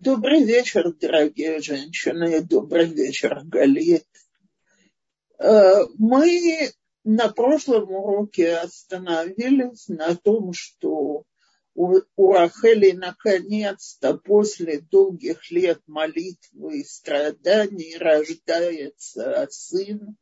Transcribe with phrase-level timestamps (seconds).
[0.00, 4.06] Добрый вечер, дорогие женщины, добрый вечер, Галит.
[5.38, 6.72] Э, мы
[7.04, 11.24] на прошлом уроке остановились на том, что
[11.74, 20.16] у Рахели наконец-то после долгих лет молитвы и страданий рождается сын,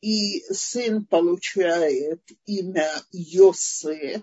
[0.00, 4.22] и сын получает имя Йосеф,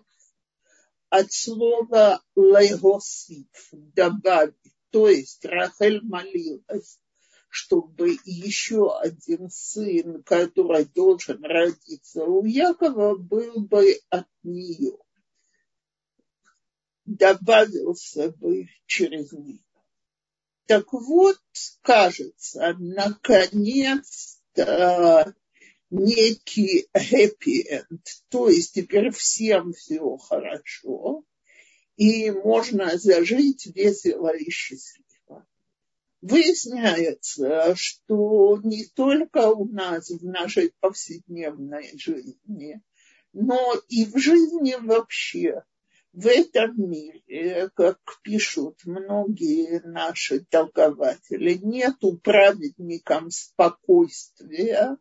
[1.09, 4.55] от слова лейгосиф, добавить.
[4.91, 6.99] То есть Рахель молилась,
[7.49, 14.97] чтобы еще один сын, который должен родиться у Якова, был бы от нее.
[17.05, 19.59] Добавился бы через нее.
[20.65, 21.39] Так вот,
[21.81, 24.35] кажется, наконец-то
[25.89, 31.23] некий happy end, то есть теперь всем все хорошо,
[31.95, 35.45] и можно зажить весело и счастливо.
[36.21, 42.81] Выясняется, что не только у нас в нашей повседневной жизни,
[43.33, 45.63] но и в жизни вообще,
[46.13, 54.97] в этом мире, как пишут многие наши толкователи, нету праведникам спокойствия,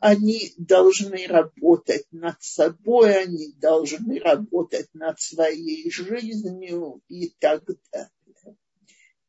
[0.00, 8.56] они должны работать над собой, они должны работать над своей жизнью и так далее.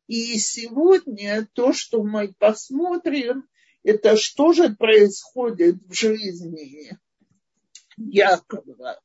[0.06, 3.48] И сегодня то, что мы посмотрим,
[3.82, 6.98] это что же происходит в жизни
[7.96, 9.00] Якова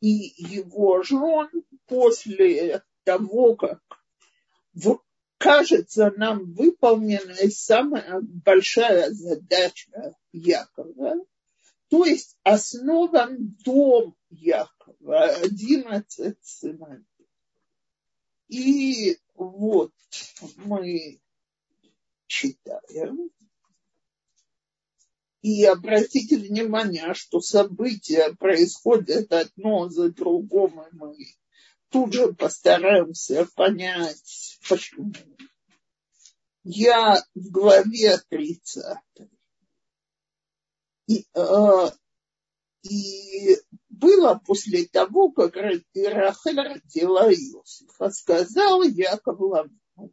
[0.00, 1.48] и его жен
[1.86, 3.80] после того, как
[4.74, 5.00] в
[5.38, 11.14] кажется нам выполненной самая большая задача Якова,
[11.88, 17.04] то есть основан дом Якова, 11 сыновей.
[18.48, 19.92] И вот
[20.56, 21.20] мы
[22.26, 23.30] читаем.
[25.42, 31.16] И обратите внимание, что события происходят одно за другим, и мы
[31.90, 35.12] тут же постараемся понять, почему.
[36.64, 38.84] Я в главе 30.
[41.06, 41.90] И, э,
[42.82, 43.56] и
[43.88, 50.12] было после того, как Рахель родила Иосифа, сказал Яков Лавину,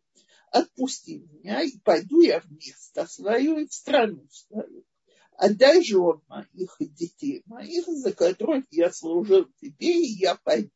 [0.51, 4.85] отпусти меня, и пойду я в место свое и в страну свою.
[5.35, 10.69] Отдай жен моих и детей моих, за которых я служил тебе, и я пойду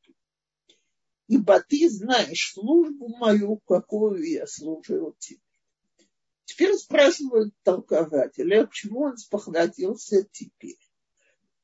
[1.28, 5.40] ибо ты знаешь службу мою, какую я служил тебе.
[6.46, 10.80] Теперь спрашивают толкователя, почему он спохватился теперь.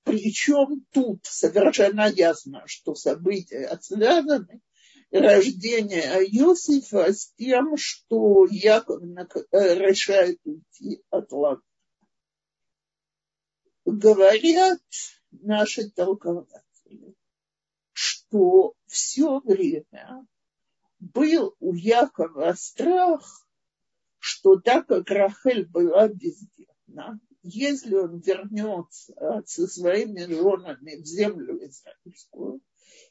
[0.03, 4.61] Причем тут совершенно ясно, что события связаны
[5.11, 9.01] рождение Иосифа с тем, что Яков
[9.51, 11.61] решает уйти от Лавана.
[13.85, 14.81] Говорят
[15.31, 17.15] наши толкователи,
[18.33, 20.25] что все время
[20.99, 23.47] был у Якова страх,
[24.17, 32.61] что так как Рахель была бездетна, если он вернется со своими женами в землю израильскую,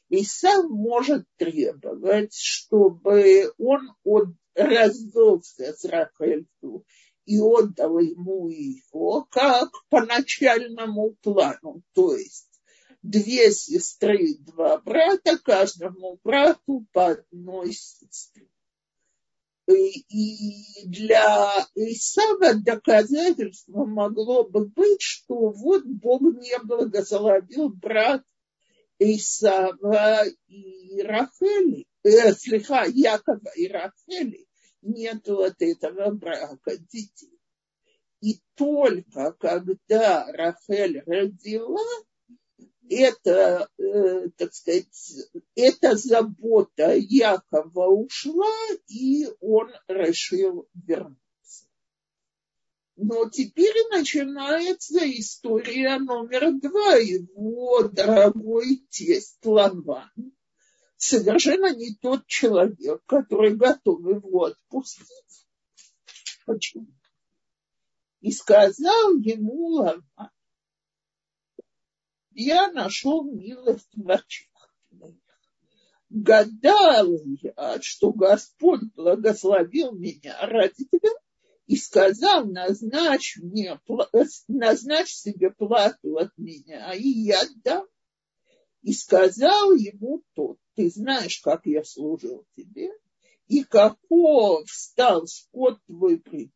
[0.09, 6.83] и сам может требовать, чтобы он от, развелся с Рахелью
[7.25, 12.52] и отдал ему его, как по начальному плану, то есть
[13.03, 18.47] две сестры, два брата, каждому брату по одной сестре.
[19.67, 28.23] И для Исава доказательство могло бы быть, что вот Бог не благословил брат
[28.99, 34.47] Исава и Рахели, э, слегка Якова и Рахели,
[34.81, 37.39] нет вот этого брака детей.
[38.19, 41.79] И только когда Рахель родила,
[42.89, 44.87] это, э, так сказать,
[45.55, 48.51] эта забота Якова ушла,
[48.87, 51.19] и он решил вернуться.
[52.95, 56.95] Но теперь начинается история номер два.
[56.95, 60.11] Его дорогой тесть Лаван
[60.97, 65.47] совершенно не тот человек, который готов его отпустить.
[66.45, 66.87] Почему?
[68.21, 70.29] И сказал ему Лаван,
[72.35, 74.47] я нашел милость в очах
[76.09, 81.09] Гадал я, что Господь благословил меня ради тебя
[81.65, 83.79] и сказал, назначь, мне,
[84.47, 87.87] назначь себе плату от меня, и я дам.
[88.83, 92.91] И сказал ему тот, ты знаешь, как я служил тебе,
[93.47, 96.51] и каков стал скот твой при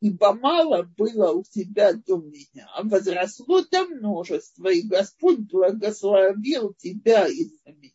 [0.00, 7.26] ибо мало было у тебя до меня, а возросло до множества, и Господь благословил тебя
[7.26, 7.92] из-за меня.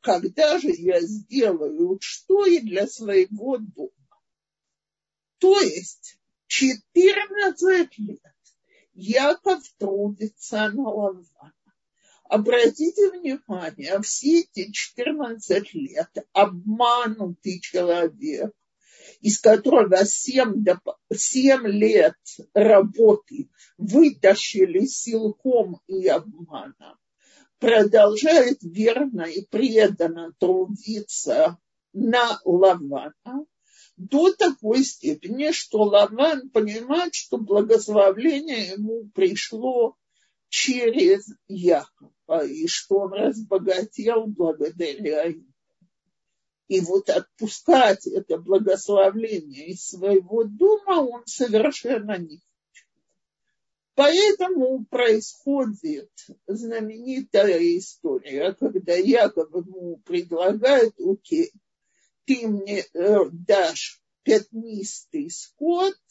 [0.00, 3.90] Когда же я сделаю что и для своего дома?
[5.38, 6.18] То есть
[6.48, 8.20] 14 лет
[8.92, 11.52] Яков трудится на Лавана.
[12.24, 18.52] Обратите внимание, все эти 14 лет обманутый человек–
[19.20, 20.64] из которого 7,
[21.12, 22.16] 7 лет
[22.54, 26.98] работы вытащили силком и обманом,
[27.58, 31.58] продолжает верно и преданно трудиться
[31.92, 33.12] на Лавана
[33.96, 39.96] до такой степени, что Лаван понимает, что благословление ему пришло
[40.48, 45.55] через Якова, и что он разбогател благодаря ему.
[46.68, 52.88] И вот отпускать это благословление из своего дома он совершенно не хочет.
[53.94, 56.10] Поэтому происходит
[56.46, 61.52] знаменитая история, когда Яков ему предлагает, окей,
[62.24, 65.96] ты мне э, дашь пятнистый скот–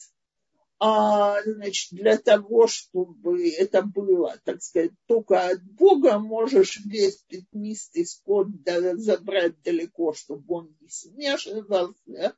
[0.78, 8.04] а, значит, для того, чтобы это было, так сказать, только от Бога, можешь весь пятнистый
[8.04, 8.48] скот
[8.96, 12.36] забрать далеко, чтобы он не смешивался.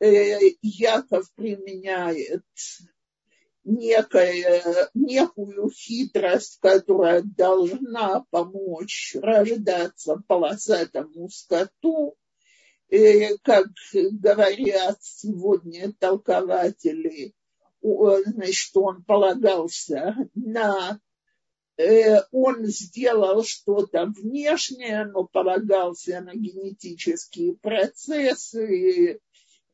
[0.00, 2.44] Э, Яков применяет
[3.62, 12.16] некая, некую хитрость, которая должна помочь рождаться полосатому скоту.
[12.88, 17.32] И, э, как говорят сегодня толкователи,
[17.84, 20.98] значит, что он полагался на
[21.76, 29.20] э, он сделал что-то внешнее, но полагался на генетические процессы,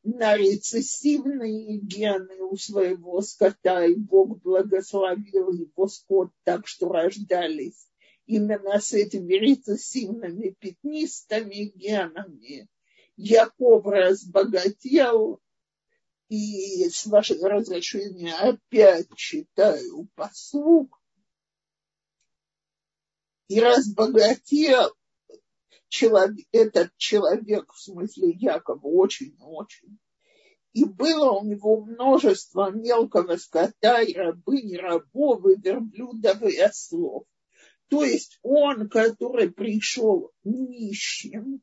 [0.03, 7.87] на рецессивные гены у своего скота, и Бог благословил его скот так, что рождались
[8.25, 12.67] именно с этими рецессивными пятнистыми генами.
[13.15, 15.39] Яков разбогател,
[16.31, 20.97] и с вашего разрешения опять читаю послуг.
[23.49, 24.95] И разбогател
[25.89, 29.99] человек, этот человек, в смысле Якова, очень-очень.
[30.71, 37.25] И было у него множество мелкого скота, и рабынь, рабов, и верблюдов, и ослов.
[37.89, 41.61] То есть он, который пришел нищим,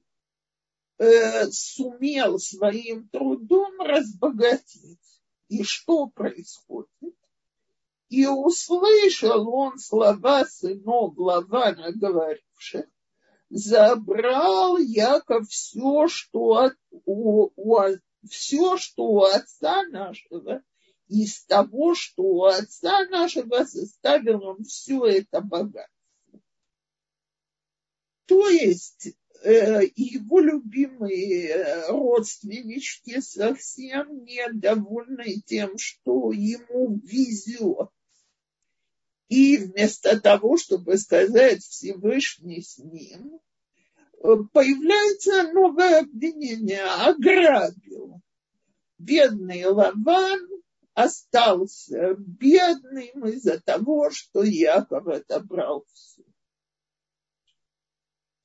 [1.50, 4.98] сумел своим трудом разбогатеть.
[5.48, 6.88] И что происходит?
[8.08, 12.86] И услышал он слова сынов Лавана, говоривших,
[13.50, 16.74] забрал Яков все, что, от,
[17.04, 17.78] у, у,
[18.28, 20.62] все, что у отца нашего,
[21.06, 26.40] из того, что у отца нашего составил он все это богатство.
[28.26, 37.90] То есть Э, его любимые э, родственнички совсем недовольны тем, что ему везет.
[39.28, 43.40] И вместо того, чтобы сказать Всевышний с ним,
[44.22, 46.82] э, появляется новое обвинение.
[46.82, 48.20] Ограбил.
[48.98, 50.40] Бедный Лаван
[50.94, 56.24] остался бедным из-за того, что Яков отобрал все.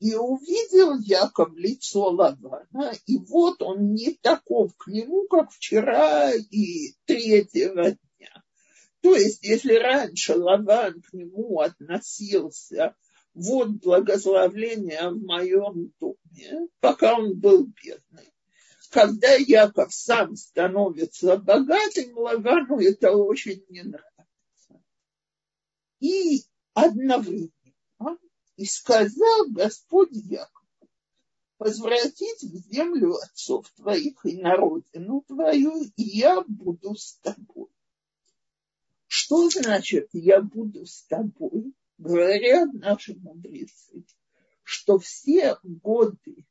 [0.03, 6.93] И увидел Яков лицо Лавана, и вот он не таков к нему, как вчера и
[7.05, 8.43] третьего дня.
[8.99, 12.97] То есть, если раньше Лаван к нему относился,
[13.33, 18.33] вот благословление в моем доме, пока он был бедный.
[18.91, 24.83] Когда Яков сам становится богатым, Лавану это очень не нравится.
[26.01, 26.43] И
[26.73, 27.53] одновременно
[28.55, 30.63] и сказал Господь Яков,
[31.59, 37.69] возвратить в землю отцов твоих и на родину твою, и я буду с тобой.
[39.07, 41.73] Что значит я буду с тобой?
[41.97, 44.03] Говорят наши мудрецы,
[44.63, 46.45] что все годы,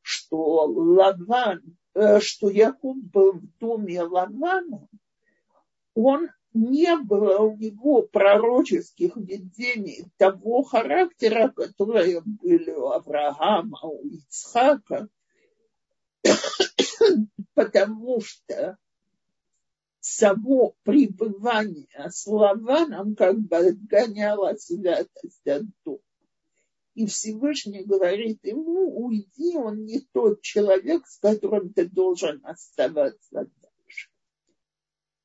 [0.00, 4.88] что Лаван, э, что Яков был в доме Лавана,
[5.94, 15.08] он не было у него пророческих видений того характера, которые были у Авраама, у Ицхака,
[17.54, 18.76] потому что
[20.00, 26.00] само пребывание с Лаваном как бы отгоняло святость от дома.
[26.94, 33.48] и Всевышний говорит ему, уйди, он не тот человек, с которым ты должен оставаться.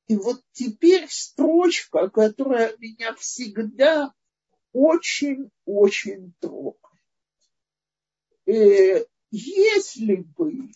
[0.08, 4.12] И вот теперь строчка, которая меня всегда
[4.72, 6.78] очень-очень трогает.
[8.46, 10.70] Э, если бы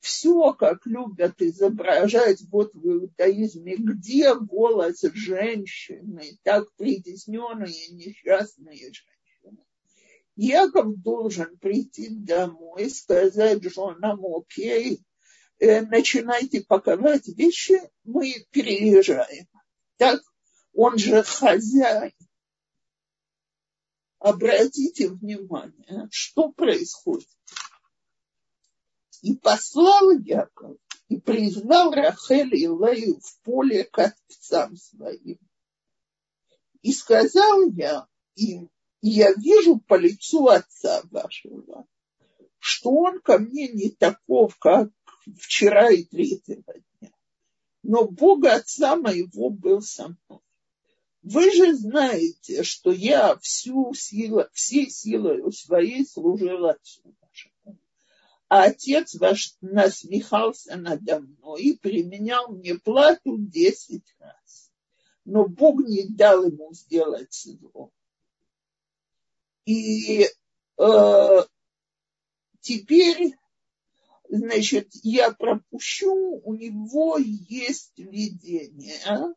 [0.00, 9.64] все, как любят изображать вот в иудаизме, где голос женщины, так притесненные несчастные женщины.
[10.36, 15.00] Яков должен прийти домой, сказать женам, окей,
[15.62, 19.46] начинайте паковать вещи, мы переезжаем.
[19.96, 20.20] Так
[20.72, 22.12] он же хозяин.
[24.18, 27.28] Обратите внимание, что происходит.
[29.22, 30.76] И послал Яков,
[31.08, 35.38] и признал Рахель и Лею в поле к отцам своим.
[36.80, 38.68] И сказал я им,
[39.00, 41.86] я вижу по лицу отца вашего,
[42.58, 44.90] что он ко мне не таков, как
[45.38, 47.12] вчера и третьего дня.
[47.82, 50.40] Но Бог отца моего был со мной.
[51.22, 57.14] Вы же знаете, что я всю силу, всей силой своей служил отцу
[58.54, 64.70] а отец ваш насмехался надо мной и применял мне плату десять раз.
[65.24, 67.90] Но Бог не дал ему сделать зло.
[69.64, 70.28] И
[70.76, 71.42] э,
[72.60, 73.34] теперь,
[74.36, 79.34] значит, я пропущу, у него есть видение,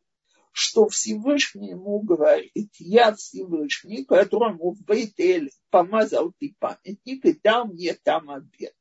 [0.52, 7.94] что Всевышний ему говорит, я Всевышний, которому в Бейтеле помазал ты памятник и дал мне
[7.94, 8.74] там обед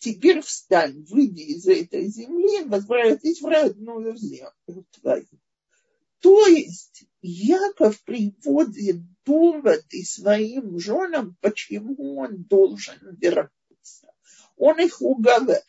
[0.00, 5.26] теперь встань, выйди из этой земли, возвратись в родную землю твою.
[6.20, 14.12] То есть Яков приводит доводы своим женам, почему он должен вернуться.
[14.60, 15.64] Он их уговаривает.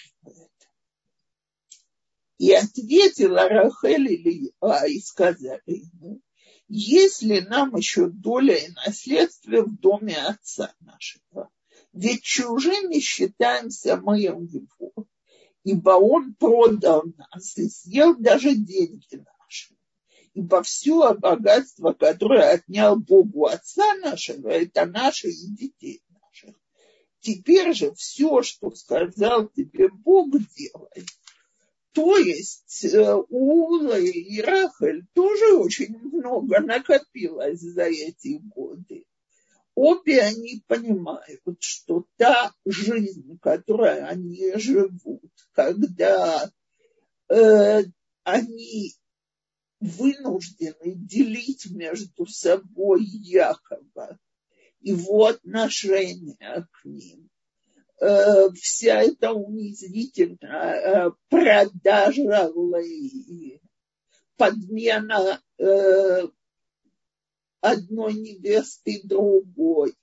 [2.38, 6.20] И ответила Рахель или а, и сказали ему,
[6.68, 11.50] если нам еще доля и наследство в доме отца нашего,
[11.94, 14.46] ведь чужими считаемся мы его,
[15.64, 19.74] ибо он продал нас и съел даже деньги наши.
[20.34, 26.02] Ибо все богатство, которое отнял Богу Отца нашего, это наши и детей.
[27.22, 31.06] Теперь же все, что сказал тебе Бог, делай.
[31.94, 39.06] То есть э, у Улы и Рахель тоже очень много накопилось за эти годы
[39.76, 46.50] обе они понимают, что та жизнь, которой они живут, когда
[47.30, 47.84] э,
[48.24, 48.94] они
[49.80, 54.20] вынуждены делить между собой Якова,
[54.82, 57.30] его отношение к ним,
[58.02, 62.52] э, вся эта унизительная э, продажа
[64.38, 66.28] подмена э,
[67.62, 69.94] одной невесты другой.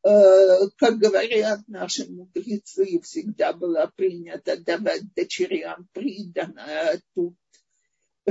[0.00, 7.34] Как говорят наши мудрецы, всегда было принято давать дочерям приданное, а тут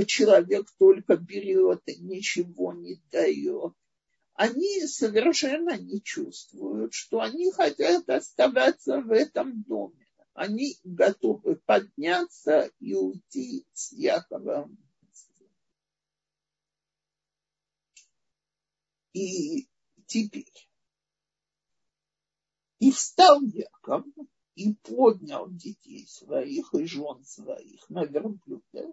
[0.06, 3.74] человек только берет и ничего не дает.
[4.38, 10.06] Они совершенно не чувствуют, что они хотят оставаться в этом доме.
[10.32, 14.78] Они готовы подняться и уйти с Яковом
[19.12, 19.66] И
[20.06, 20.70] теперь.
[22.78, 24.04] И встал Яков
[24.54, 28.92] и поднял детей своих и жен своих на верблюда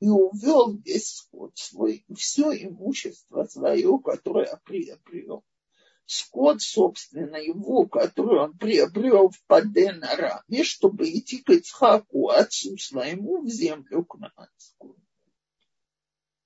[0.00, 5.44] и увел весь скот свой, все имущество свое, которое приобрел.
[6.06, 13.48] Скот, собственно, его, который он приобрел в Паденараме, чтобы идти к Ицхаку, отцу своему, в
[13.48, 14.96] землю кнанскую.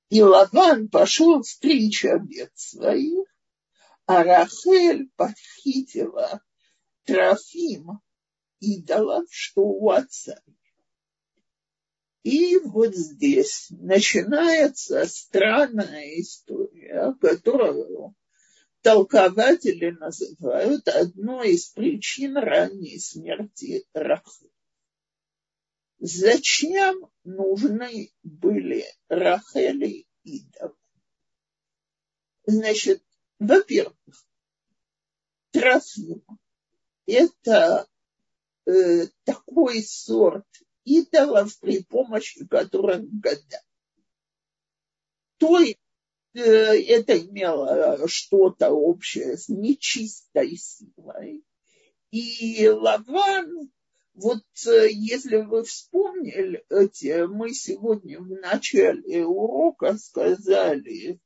[0.08, 3.26] И Лаван пошел стричь обед своих,
[4.06, 6.42] а Рахель подхитила
[7.04, 8.00] Трофим
[8.58, 10.40] идола, что у отца.
[12.22, 18.14] И вот здесь начинается странная история, которую
[18.80, 24.52] толкователи называют одной из причин ранней смерти Рахель.
[25.98, 30.76] Зачем нужны были Рахели и Давид?
[32.44, 33.02] Значит,
[33.38, 34.26] во-первых,
[35.52, 36.24] Трофим–
[37.06, 37.88] это
[38.66, 40.46] э, такой сорт
[40.84, 43.62] идолов, при помощи которых года.
[45.38, 45.78] То есть
[46.34, 51.44] это имело что-то общее с нечистой силой.
[52.10, 53.70] И Лаван,
[54.14, 56.64] вот если вы вспомнили,
[57.26, 61.20] мы сегодня в начале урока сказали,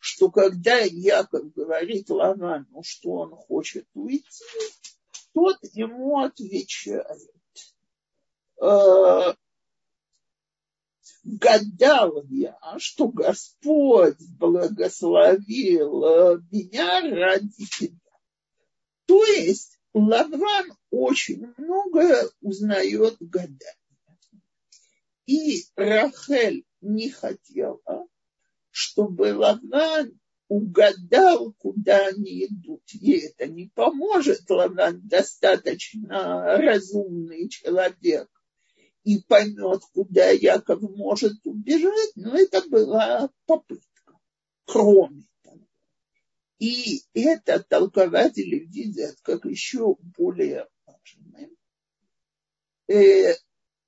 [0.00, 4.24] что когда Яков говорит Лавану, что он хочет уйти,
[5.34, 7.39] тот ему отвечает, «Э,
[11.24, 17.96] гадал я, что Господь благословил э, меня ради тебя.
[19.06, 23.76] То есть Лаван очень многое узнает гадание.
[25.26, 28.06] И Рахель не хотела,
[28.70, 32.82] чтобы Лаван угадал, куда они идут.
[32.90, 34.48] Ей это не поможет.
[34.48, 38.28] Лаван достаточно разумный человек
[39.04, 44.18] и поймет, куда Яков может убежать, но это была попытка.
[44.64, 45.66] Кроме того.
[46.58, 51.56] И это толкователи видят как еще более важным.
[52.88, 53.34] Э,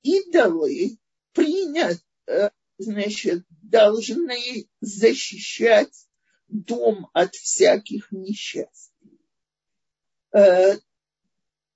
[0.02, 0.98] идолы
[1.32, 6.08] принят, э, значит, должны защищать
[6.48, 9.20] дом от всяких несчастий.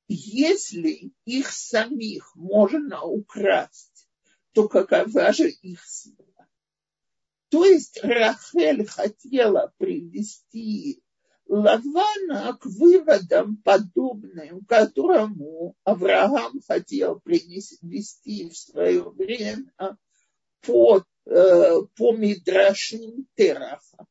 [0.09, 4.09] Если их самих можно украсть,
[4.53, 6.47] то какова же их сила?
[7.49, 11.03] То есть Рахель хотела привести
[11.49, 19.71] Лавана к выводам подобным, которому Авраам хотел привести в свое время
[20.63, 24.07] по, э, по Мидрашим Тераха.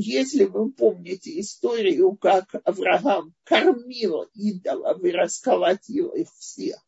[0.00, 6.78] Если вы помните историю, как Авраам кормил идолов и расколотил их всех,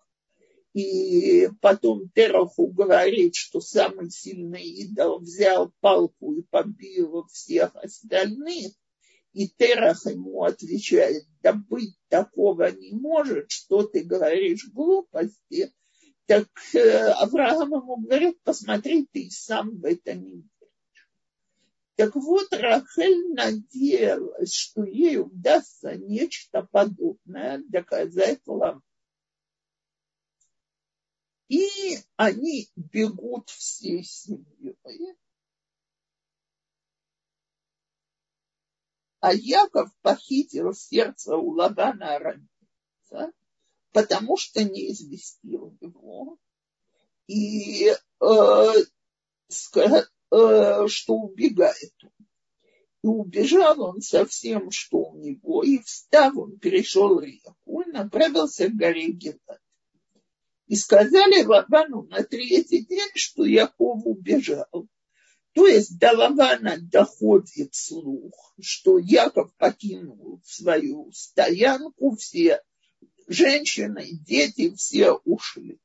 [0.75, 8.75] и потом Тераху говорит, что самый сильный идол взял палку и побил всех остальных,
[9.33, 15.73] и Терах ему отвечает, да быть такого не может, что ты говоришь глупости.
[16.27, 20.45] Так э, Авраам ему говорит, посмотри, ты сам в это не
[22.01, 28.83] так вот, Рахель надеялась, что ей удастся нечто подобное доказать Лам.
[31.49, 34.79] И они бегут всей семьей.
[39.21, 43.31] А Яков похитил сердце у Лавана Арамейца,
[43.93, 46.39] потому что не известил его.
[47.27, 48.73] И э,
[50.31, 51.93] что убегает.
[53.03, 58.69] И убежал он со всем, что у него, и встав, он перешел реку и направился
[58.69, 59.61] к горе Гелат.
[60.67, 64.87] И сказали Лавану на третий день, что Яков убежал.
[65.53, 72.63] То есть до Лавана доходит слух, что Яков покинул свою стоянку, все
[73.27, 75.81] женщины, дети, все ушли.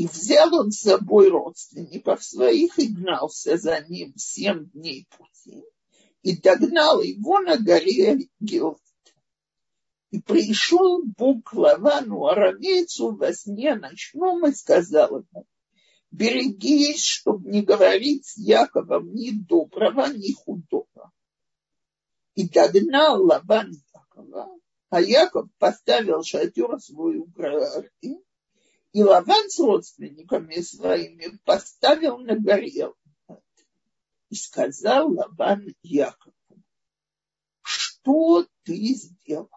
[0.00, 5.62] И взял он с собой родственников своих и гнался за ним семь дней пути.
[6.22, 8.80] И догнал его на горе Гилот.
[10.10, 15.46] И пришел Бог Лавану, арамейцу, во сне ночном и сказал ему,
[16.10, 21.12] берегись, чтобы не говорить с Яковом ни доброго, ни худого.
[22.36, 24.48] И догнал Лаван Якова,
[24.88, 27.90] а Яков поставил шатер свой у горы
[28.92, 32.92] и Лаван с родственниками своими поставил на горе
[34.28, 36.34] и сказал Лаван Якову,
[37.62, 39.48] что ты сделал?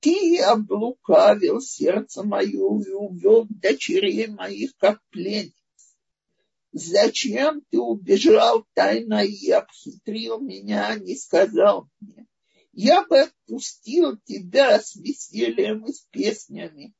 [0.00, 5.54] Ты облукавил сердце мое и увел дочерей моих как пленниц.
[6.72, 12.26] Зачем ты убежал тайно и обхитрил меня, не сказал мне?
[12.72, 16.92] Я бы отпустил тебя с весельем и с песнями,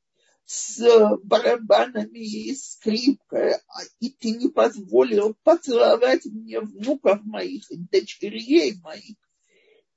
[0.47, 0.79] с
[1.23, 9.17] барабанами и скрипкой, а и ты не позволил поцеловать мне внуков моих дочерей моих.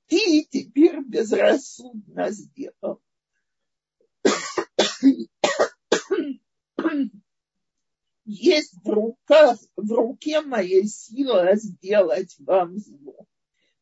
[0.07, 3.01] Ты теперь безрассудно сделал.
[8.25, 13.25] Есть в руках, в руке моей сила сделать вам зло.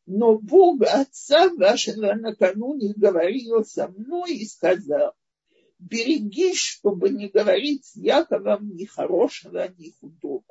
[0.06, 5.16] Но Бог Отца вашего накануне говорил со мной и сказал,
[5.80, 10.44] берегись, чтобы не говорить с Яковом ни хорошего, ни худого.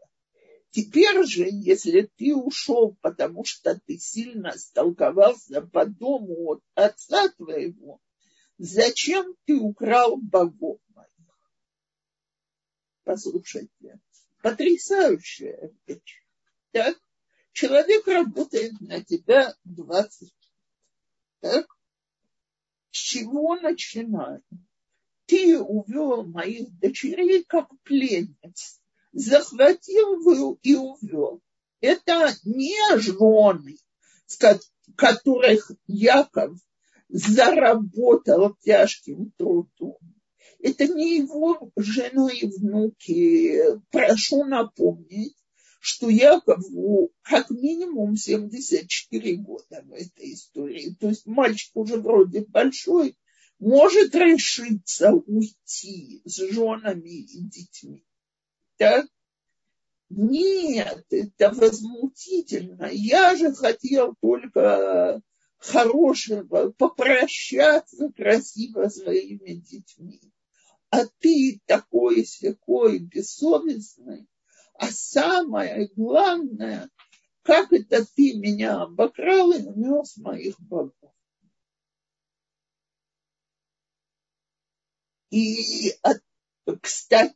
[0.70, 8.00] Теперь же, если ты ушел, потому что ты сильно столковался по дому от отца твоего,
[8.58, 11.08] зачем ты украл богов моих?
[13.04, 14.00] Послушайте,
[14.42, 16.22] потрясающая вещь.
[16.72, 16.98] Так?
[17.52, 20.32] Человек работает на тебя 20 лет.
[21.40, 21.66] Так?
[22.90, 24.42] С чего начинаем?
[25.28, 28.80] Ты увел моих дочерей как пленниц,
[29.12, 30.16] захватил
[30.62, 31.42] и увел.
[31.82, 33.76] Это не жены,
[34.96, 36.58] которых Яков
[37.10, 39.98] заработал тяжким трудом.
[40.60, 43.78] Это не его жена и внуки.
[43.90, 45.36] Прошу напомнить,
[45.78, 50.96] что Якову как минимум 74 года в этой истории.
[50.98, 53.14] То есть мальчик уже вроде большой,
[53.58, 58.04] может решиться уйти с женами и детьми.
[58.76, 59.06] Так?
[60.10, 62.88] Нет, это возмутительно.
[62.90, 65.20] Я же хотел только
[65.58, 70.20] хорошего, попрощаться красиво своими детьми.
[70.90, 74.26] А ты такой секой бессовестный.
[74.74, 76.88] А самое главное,
[77.42, 81.12] как это ты меня обокрал и унес моих богов.
[85.30, 85.94] И,
[86.80, 87.34] кстати,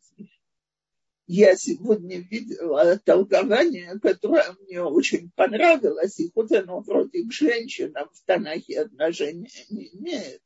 [1.27, 8.25] я сегодня видела толкование, которое мне очень понравилось, и хоть оно вроде к женщинам в
[8.25, 10.43] Танахе отношения не имеет,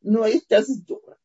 [0.00, 1.18] но это здорово.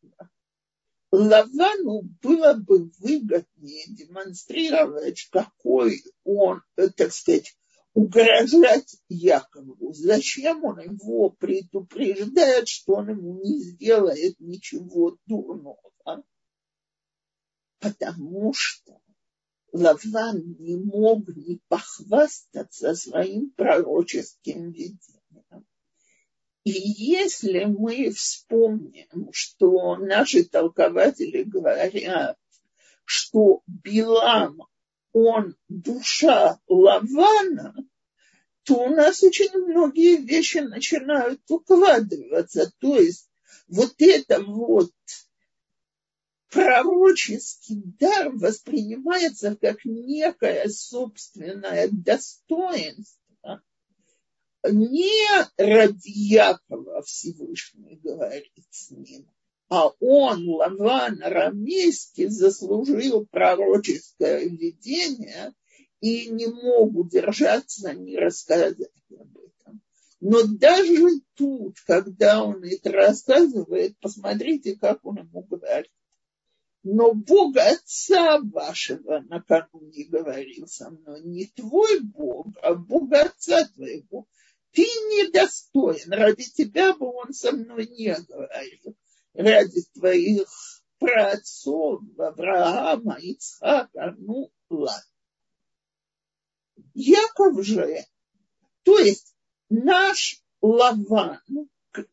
[1.11, 7.55] Лавану было бы выгоднее демонстрировать, какой он, так сказать,
[7.97, 9.91] угрожать Якову.
[9.91, 15.81] Зачем он его предупреждает, что он ему не сделает ничего дурного?
[17.79, 18.99] потому что
[19.71, 25.65] Лаван не мог не похвастаться своим пророческим видением.
[26.63, 32.37] И если мы вспомним, что наши толкователи говорят,
[33.05, 34.63] что Билам,
[35.13, 37.75] он душа Лавана,
[38.63, 42.71] то у нас очень многие вещи начинают укладываться.
[42.79, 43.29] То есть
[43.67, 44.91] вот это вот
[46.49, 53.63] пророческий дар воспринимается как некое собственное достоинство,
[54.63, 59.29] не ради Якова Всевышний говорит с ним,
[59.69, 65.53] а он, Лаван Арамейский, заслужил пророческое видение
[65.99, 68.77] и не мог удержаться, не рассказать
[69.11, 69.81] об этом.
[70.19, 75.91] Но даже тут, когда он это рассказывает, посмотрите, как он ему говорит
[76.89, 84.25] но Бог Отца вашего накануне говорил со мной, не твой Бог, а Бог Отца твоего.
[84.71, 88.95] Ты недостоин, ради тебя бы он со мной не говорил,
[89.37, 90.47] ради твоих
[90.97, 95.03] праотцов Авраама, Ицхака, ну ладно.
[96.93, 98.03] Яков же,
[98.83, 99.35] то есть
[99.69, 101.39] наш Лаван,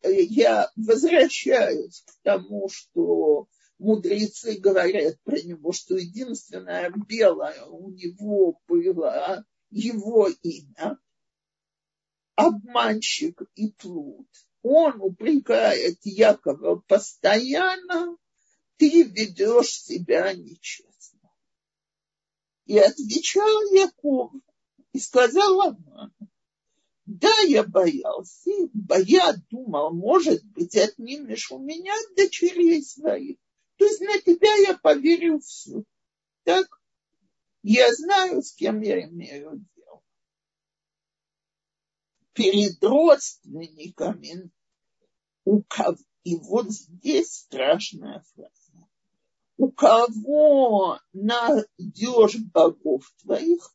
[0.03, 3.47] я возвращаюсь к тому, что
[3.79, 10.99] мудрецы говорят про него, что единственное белое у него было его имя,
[12.35, 14.27] обманщик и плут.
[14.67, 18.17] Он упрекает Якова постоянно,
[18.77, 21.29] ты ведешь себя нечестно.
[22.65, 24.31] И отвечал Яков
[24.91, 26.11] и сказал Аману,
[27.05, 28.49] да, я боялся,
[29.05, 33.37] я думал, может быть, отнимешь у меня дочерей своих.
[33.77, 35.83] То есть на тебя я поверил все.
[36.43, 36.65] Так?
[37.61, 39.63] Я знаю, с кем я имею.
[42.35, 44.51] Перед родственниками
[45.43, 48.87] у кого, и вот здесь страшная фраза.
[49.57, 53.73] У кого найдешь богов твоих,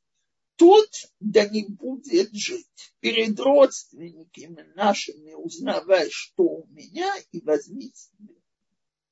[0.54, 2.94] тот да не будет жить.
[3.00, 8.40] Перед родственниками нашими узнавай, что у меня, и возьми себе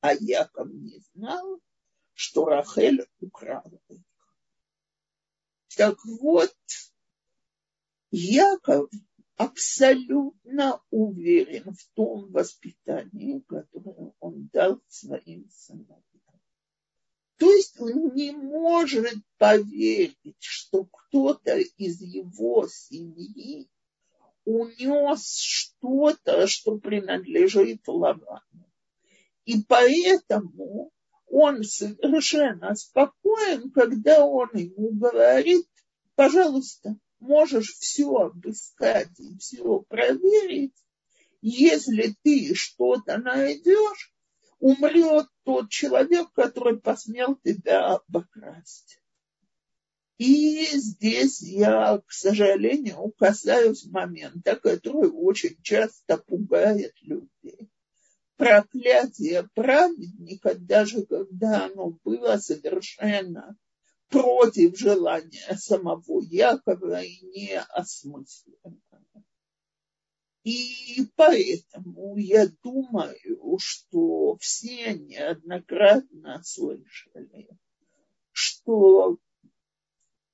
[0.01, 1.61] а Яков не знал,
[2.15, 4.03] что Рахель украла их.
[5.77, 6.57] Так вот,
[8.11, 8.91] Яков
[9.39, 16.03] абсолютно уверен в том воспитании, которое он дал своим сыновьям.
[17.39, 23.71] То есть он не может поверить, что кто-то из его семьи
[24.45, 28.43] унес что-то, что принадлежит Лавану.
[29.45, 30.91] И поэтому
[31.27, 35.69] он совершенно спокоен, когда он ему говорит,
[36.17, 40.75] пожалуйста, можешь все обыскать и все проверить.
[41.41, 44.13] Если ты что-то найдешь,
[44.59, 49.01] умрет тот человек, который посмел тебя обокрасть.
[50.19, 57.71] И здесь я, к сожалению, касаюсь момента, который очень часто пугает людей.
[58.37, 63.57] Проклятие праведника, даже когда оно было совершенно
[64.09, 68.81] против желания самого Якова и неосмысленно.
[70.45, 77.49] И поэтому я думаю, что все неоднократно слышали,
[78.33, 79.19] что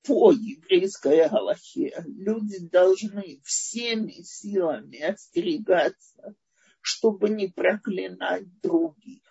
[0.03, 6.35] по еврейской Галахе люди должны всеми силами остерегаться,
[6.79, 9.23] чтобы не проклинать других.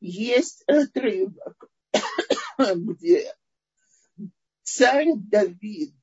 [0.00, 1.68] Есть отрывок,
[2.58, 3.34] где
[4.66, 5.94] царь Давид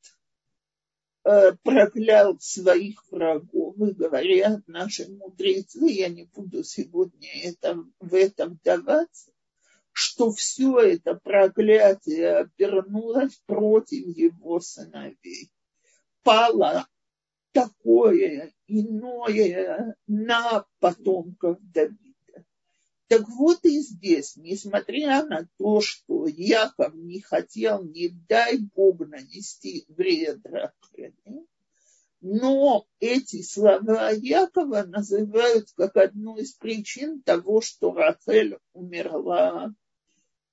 [1.25, 8.53] э, проклял своих врагов, и говорят наши мудрецы, я не буду сегодня это, в этом
[8.53, 9.31] вдаваться,
[9.91, 15.51] что все это проклятие обернулось против его сыновей.
[16.23, 16.87] Пало
[17.51, 22.12] такое иное на потомков Давида.
[23.13, 29.85] Так вот и здесь, несмотря на то, что Яков не хотел, не дай Бог, нанести
[29.87, 31.13] вред Рахеле,
[32.21, 39.73] но эти слова Якова называют как одну из причин того, что Рахель умерла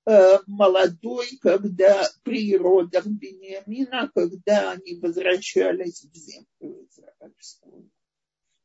[0.03, 7.91] Э, молодой, когда при родах Бениамина, когда они возвращались в землю израильскую.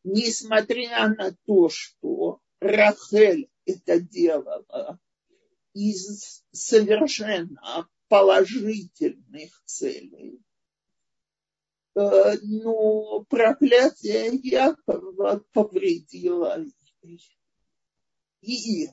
[0.03, 4.99] Несмотря на то, что Рахель это делала
[5.75, 10.41] из совершенно положительных целей,
[11.95, 16.65] э, но проклятие Якова повредило
[17.03, 17.21] ей.
[18.41, 18.89] И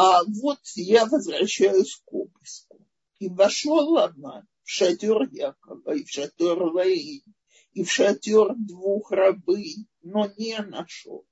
[0.00, 2.86] а вот я возвращаюсь к обыску.
[3.18, 7.24] И вошел Лаван в шатер Якова, и в шатер Лаи,
[7.72, 11.26] и в шатер двух рабынь, но не нашел.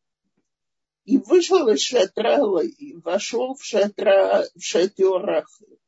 [1.07, 5.79] И вышел из шатра Лаи, вошел в, шатра, в шатер Рахель.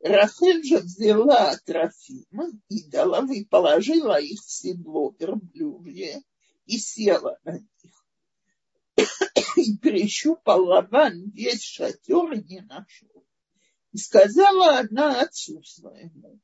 [0.00, 6.22] Рахель же взяла Трофима и дала и положила их в седло верблюжье
[6.66, 8.06] и села на них
[9.56, 13.24] и перещупал Лаван весь шатер и не нашел.
[13.92, 16.38] И сказала она отцу своему,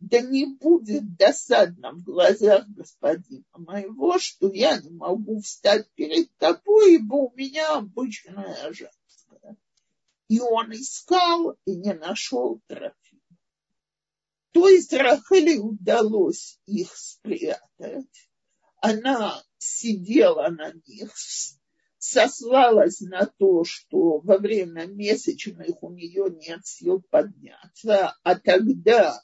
[0.00, 6.94] да не будет досадно в глазах господина моего, что я не могу встать перед тобой,
[6.94, 9.56] ибо у меня обычная женская.
[10.28, 12.94] И он искал и не нашел трофея.
[14.52, 18.30] То есть Рахели удалось их спрятать.
[18.80, 21.12] Она сидела на них,
[21.98, 29.22] сослалась на то, что во время месячных у нее нет сил подняться, а тогда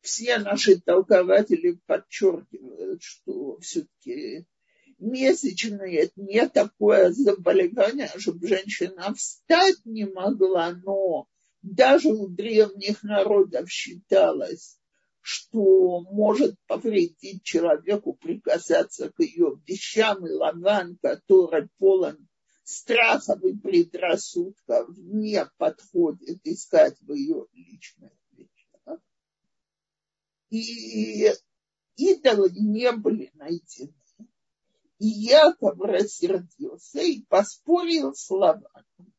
[0.00, 4.46] все наши толкователи подчеркивают, что все-таки
[4.98, 11.26] месячные– это не такое заболевание, чтобы женщина встать не могла, но
[11.62, 14.78] даже у древних народов считалось,
[15.20, 22.28] что может повредить человеку прикасаться к ее вещам, и Лаван, который полон
[22.64, 28.10] страхов и предрассудков, не подходит искать в ее вещах.
[30.50, 31.30] И
[31.96, 33.94] идолы не были найдены.
[34.98, 39.12] И Яков рассердился и поспорил с Лаваном.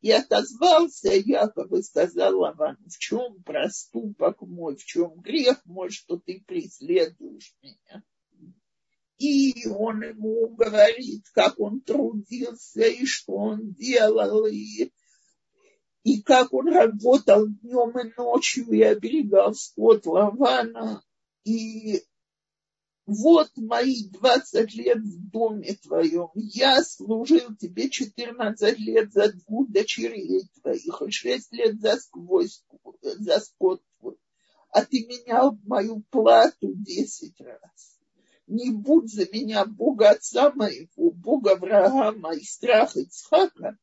[0.00, 6.18] И отозвался Яков и сказал Лавану, в чем проступок мой, в чем грех мой, что
[6.18, 8.02] ты преследуешь меня.
[9.18, 14.90] И он ему говорит, как он трудился и что он делал, и,
[16.02, 21.02] и как он работал днем и ночью и оберегал скот Лавана.
[21.44, 22.02] И
[23.06, 30.48] вот мои 20 лет в доме твоем, я служил тебе 14 лет за двух дочерей
[30.60, 32.64] твоих, и 6 лет за, сквозь,
[33.02, 34.16] за скот твой,
[34.70, 37.98] а ты менял мою плату 10 раз.
[38.46, 43.78] Не будь за меня Бога отца моего, Бога Авраама и страх Ицхака,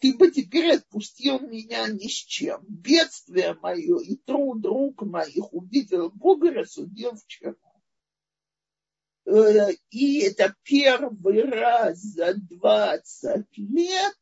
[0.00, 2.64] ты бы теперь отпустил меня ни с чем.
[2.66, 7.54] Бедствие мое и труд рук моих увидел Бога и рассудил вчера.
[9.26, 14.16] Э, и это первый раз за 20 лет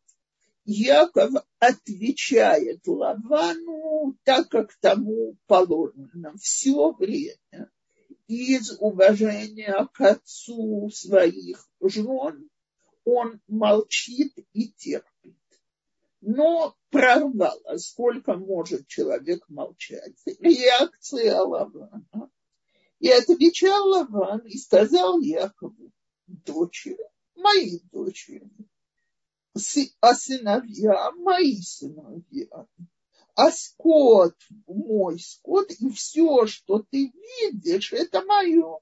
[0.65, 7.71] Яков отвечает Лавану так, как тому положено все время
[8.27, 12.51] из уважения к отцу своих жен
[13.05, 15.18] он молчит и терпит.
[16.21, 20.15] Но прорвала, сколько может человек молчать.
[20.41, 22.31] Реакция Лавана.
[22.99, 25.93] И отвечал Лаван и сказал Якову,
[26.27, 26.99] дочери,
[27.37, 28.51] мои дочери,
[30.01, 32.67] а сыновья мои сыновья,
[33.35, 34.35] а скот
[34.67, 38.81] мой скот, и все, что ты видишь, это мое.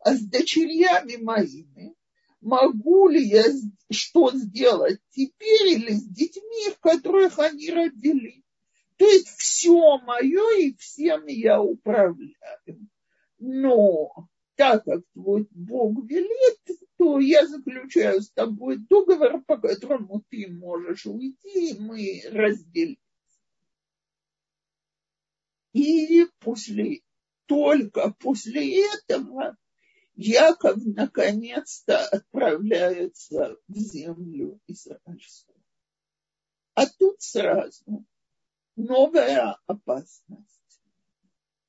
[0.00, 1.94] А с дочерями моими
[2.40, 3.44] могу ли я
[3.90, 8.44] что сделать теперь или с детьми, в которых они родили.
[8.96, 12.88] То есть все мое и всем я управляю.
[13.38, 20.48] Но так как твой Бог велит, то я заключаю с тобой договор, по которому ты
[20.48, 22.98] можешь уйти, и мы разделимся.
[25.72, 27.02] И после,
[27.46, 29.56] только после этого
[30.20, 35.62] Яков наконец-то отправляется в землю израильскую.
[36.74, 38.04] А тут сразу
[38.74, 40.80] новая опасность.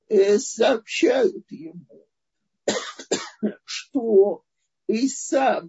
[0.08, 2.08] Э, сообщают ему,
[3.64, 4.44] что
[4.88, 5.66] Исав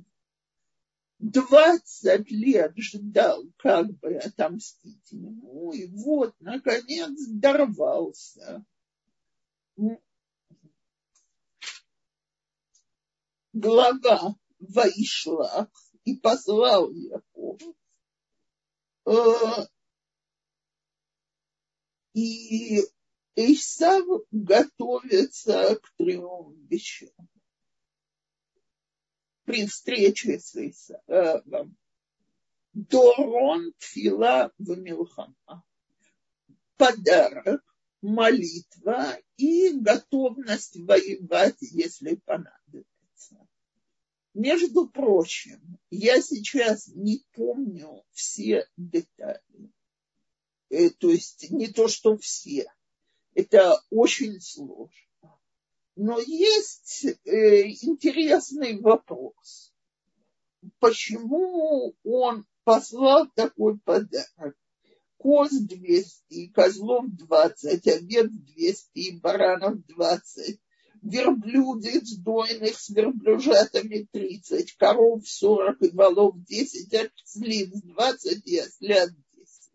[1.20, 8.66] 20 лет ждал, как бы отомстить ему, и вот, наконец, дорвался
[13.54, 15.70] глава Ваишлах
[16.06, 17.62] и послал Яков.
[19.06, 19.66] Э,
[22.14, 22.82] и
[23.36, 26.68] Исав готовится к трем.
[29.46, 31.78] При встрече с Исавом.
[32.74, 35.64] Дорон Тфила в Милхама.
[36.78, 37.62] Подарок,
[38.02, 42.91] молитва и готовность воевать, если понадобится.
[44.34, 49.72] Между прочим, я сейчас не помню все детали.
[50.70, 52.72] Э, то есть не то, что все.
[53.34, 55.38] Это очень сложно.
[55.98, 59.74] Но есть э, интересный вопрос.
[60.80, 64.58] Почему он послал такой подарок?
[65.18, 70.60] Коз 200, козлов 20, овец 200, баранов 20,
[71.02, 79.10] верблюдец дойных с верблюжатами тридцать, коров сорок и волов десять, а слив двадцать и ослят
[79.34, 79.72] десять.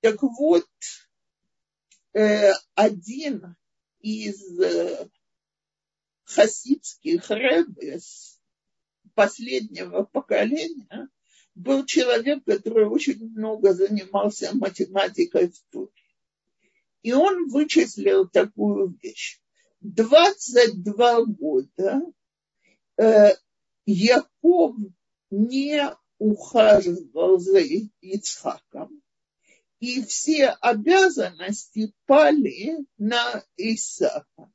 [0.00, 0.68] Так вот,
[2.12, 3.56] э, один
[4.00, 5.08] из э,
[6.24, 8.38] хасидских рэбес
[9.14, 11.08] последнего поколения
[11.54, 15.92] был человек, который очень много занимался математикой в Туре.
[17.02, 19.40] И он вычислил такую вещь.
[19.84, 22.00] 22 года
[22.96, 23.32] э,
[23.84, 24.76] Яков
[25.30, 27.60] не ухаживал за
[28.00, 29.02] Ицхаком,
[29.80, 34.50] и все обязанности пали на Исаака.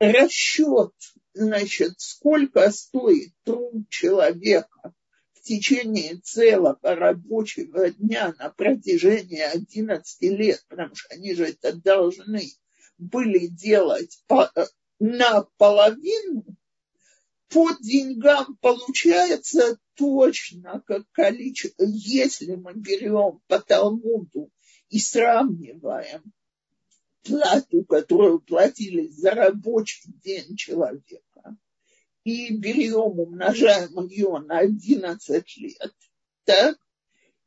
[0.00, 0.92] Расчет,
[1.32, 4.92] значит, сколько стоит труд человека
[5.32, 12.50] в течение целого рабочего дня на протяжении 11 лет, потому что они же это должны
[12.98, 14.66] были делать по, э,
[14.98, 16.44] наполовину,
[17.48, 24.50] по деньгам получается точно как количество, если мы берем по Талмуду
[24.88, 26.32] и сравниваем
[27.22, 31.56] плату, которую платили за рабочий день человека,
[32.24, 35.94] и берем, умножаем ее на 11 лет,
[36.44, 36.78] так,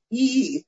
[0.10, 0.66] и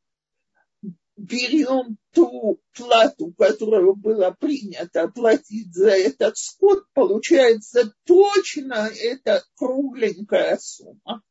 [1.20, 11.22] берем ту плату, которую было принято платить за этот скот, получается точно эта кругленькая сумма.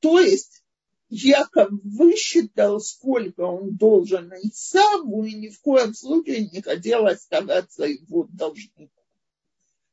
[0.00, 0.62] То есть
[1.08, 8.28] Яков высчитал, сколько он должен Исаву, и ни в коем случае не хотел оставаться его
[8.30, 8.90] должником.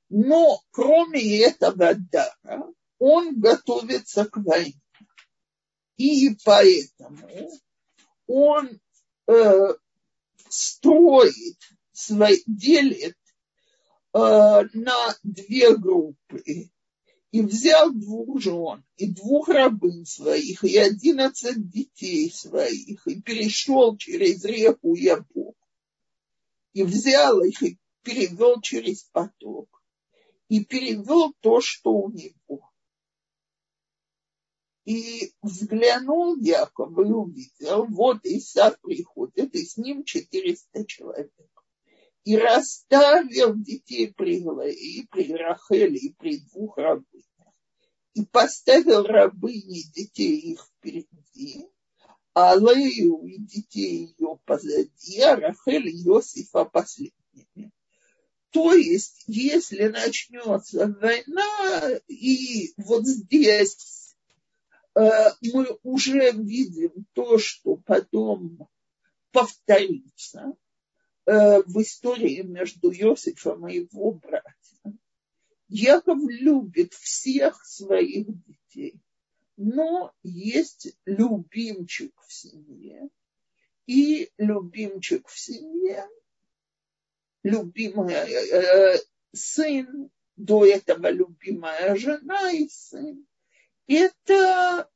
[0.09, 4.81] Но кроме этого дара, он готовится к войне.
[5.97, 7.51] И поэтому
[8.27, 8.79] он
[10.49, 11.57] строит,
[11.91, 13.17] свой, делит
[14.13, 14.17] э,
[14.73, 16.69] на две группы.
[17.31, 24.45] И взял двух жен, и двух рабынь своих, и одиннадцать детей своих, и перешел через
[24.45, 25.57] реку Ябок.
[26.71, 29.83] И взял их и перевел через поток.
[30.47, 32.71] И перевел то, что у него.
[34.85, 41.31] И взглянул Яков и увидел, вот Исаак приходит, и с ним 400 человек.
[42.23, 47.25] И расставил детей при Глае, при Рахеле и при двух рабынях.
[48.13, 51.67] И поставил рабыни детей их впереди,
[52.35, 57.71] а Лею и детей ее позади, а Рахель и Иосифа последними.
[58.51, 64.04] То есть, если начнется война, и вот здесь
[64.95, 68.69] мы уже видим то, что потом
[69.31, 70.53] повторится
[71.25, 74.99] э, в истории между Иосифом и его братьями.
[75.67, 79.01] Яков любит всех своих детей
[79.57, 83.09] но есть любимчик в семье.
[83.85, 86.07] И любимчик в семье,
[87.43, 88.97] любимый э,
[89.31, 93.25] сын, до этого любимая жена и сын.
[93.87, 94.89] Это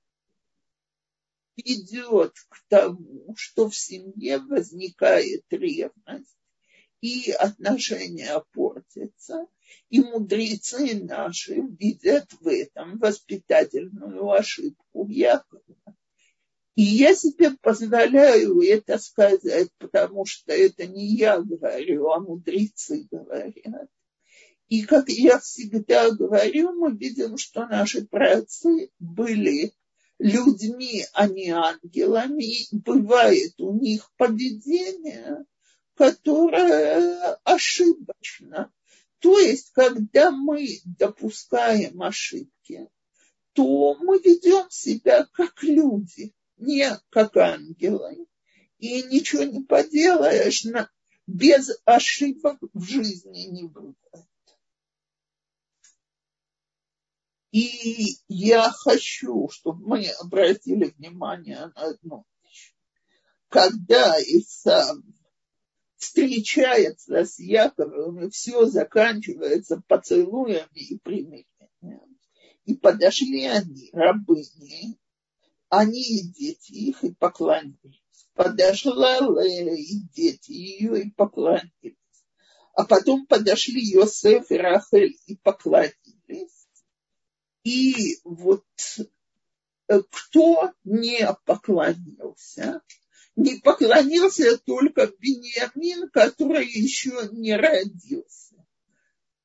[1.55, 6.37] идет к тому, что в семье возникает ревность,
[7.01, 9.47] и отношения портятся,
[9.89, 15.63] и мудрецы наши видят в этом воспитательную ошибку Якова.
[16.75, 23.89] И я себе позволяю это сказать, потому что это не я говорю, а мудрецы говорят.
[24.69, 29.73] И как я всегда говорю, мы видим, что наши праотцы были
[30.19, 32.67] людьми, а не ангелами.
[32.71, 35.45] Бывает у них поведение,
[35.95, 38.71] которое ошибочно.
[39.19, 42.87] То есть, когда мы допускаем ошибки,
[43.53, 48.27] то мы ведем себя как люди, не как ангелы.
[48.77, 50.63] И ничего не поделаешь,
[51.25, 53.98] без ошибок в жизни не бывает.
[57.51, 62.75] И я хочу, чтобы мы обратили внимание на одну вещь.
[63.47, 64.97] Когда Исав
[65.97, 72.17] встречается с Яковом, и все заканчивается поцелуями и примирением.
[72.65, 74.99] И подошли они, рабыни,
[75.69, 78.03] они и дети их, и поклонились.
[78.33, 81.97] Подошла Лея и дети ее, и поклонились.
[82.73, 86.58] А потом подошли Йосеф и Рахель и поклонились.
[87.69, 88.65] И вот
[89.87, 92.81] э, кто не поклонился,
[93.35, 98.55] не поклонился только Бениамин, который еще не родился.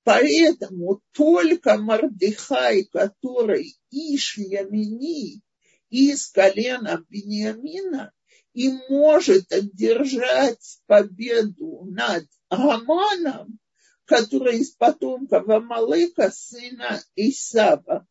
[0.04, 5.42] Поэтому только Мардыхай, который Иш Ямини
[5.90, 8.10] из колена Бениамина,
[8.54, 13.58] и может одержать победу над Аманом,
[14.06, 18.06] который из потомков Амалыка, сына Исава.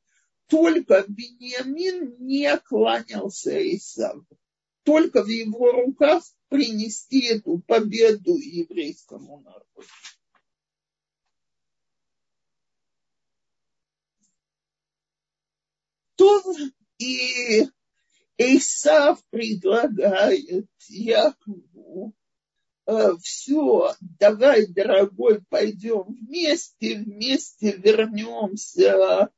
[0.54, 4.28] Только Бениамин не кланялся Исаву
[4.84, 9.88] только в его руках принести эту победу еврейскому народу.
[16.16, 16.44] То
[17.00, 17.66] и
[18.38, 22.14] Исав предлагает Якову
[22.86, 29.32] э, все, давай, дорогой, пойдем вместе, вместе вернемся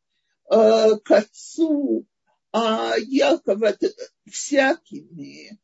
[0.47, 2.05] к отцу,
[2.51, 3.59] а Яков
[4.29, 5.59] всякими,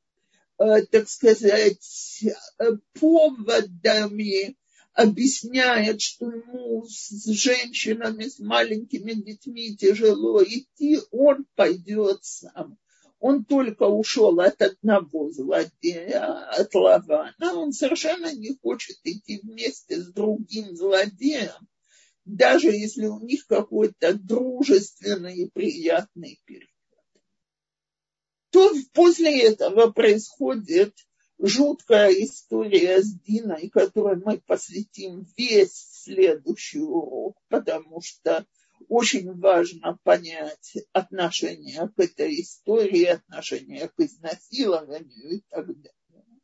[0.58, 2.24] э, так сказать,
[3.00, 4.58] поводами
[4.94, 12.78] объясняет, что ему с женщинами, с маленькими детьми тяжело идти, он пойдет сам.
[13.20, 17.54] Он только ушел от одного злодея, от Лавана.
[17.54, 21.68] Он совершенно не хочет идти вместе с другим злодеем,
[22.36, 26.72] даже если у них какой-то дружественный и приятный период
[28.52, 30.94] то после этого происходит
[31.40, 38.46] жуткая история с Диной, которой мы посвятим весь следующий урок, потому что
[38.90, 46.42] очень важно понять отношение к этой истории, отношение к изнасилованию и так далее.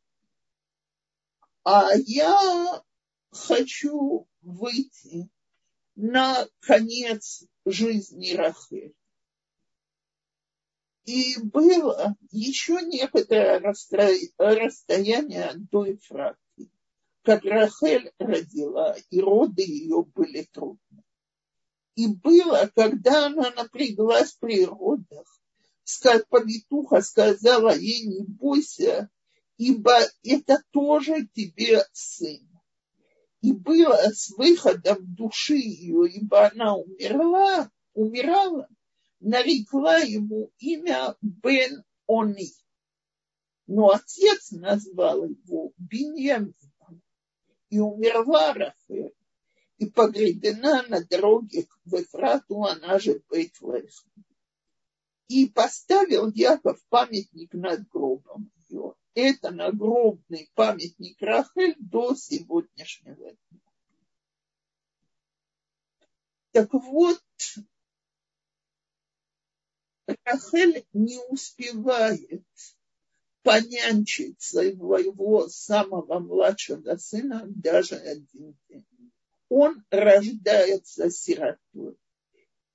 [1.64, 2.82] А я
[3.30, 5.28] хочу выйти
[5.98, 8.94] на конец жизни Рахель.
[11.04, 16.70] И было еще некоторое расстояние до Ефраты,
[17.22, 21.02] как Рахель родила, и роды ее были трудны.
[21.96, 25.26] И было, когда она напряглась при родах,
[26.28, 29.10] повитуха сказала ей, не бойся,
[29.56, 32.47] ибо это тоже тебе сын.
[33.40, 38.68] И было с выходом души ее, ибо она умерла, умирала,
[39.20, 42.52] нарекла ему имя Бен Они.
[43.66, 46.54] Но отец назвал его Беньямином.
[47.70, 49.14] И умерла Рафель.
[49.76, 54.24] И погребена на дороге к Вефрату, она же Бейтлехем.
[55.28, 58.94] И поставил Яков памятник над гробом ее.
[59.20, 63.60] Это нагробный памятник Рахель до сегодняшнего дня.
[66.52, 67.20] Так вот,
[70.22, 72.46] Рахель не успевает
[73.42, 79.12] понянчить своего самого младшего сына даже один день.
[79.48, 81.98] Он рождается сиротой.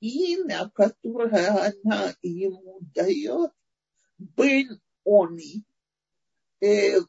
[0.02, 3.54] Имя, которое она ему дает,
[4.18, 5.64] Бен Они.
[6.64, 7.02] Э,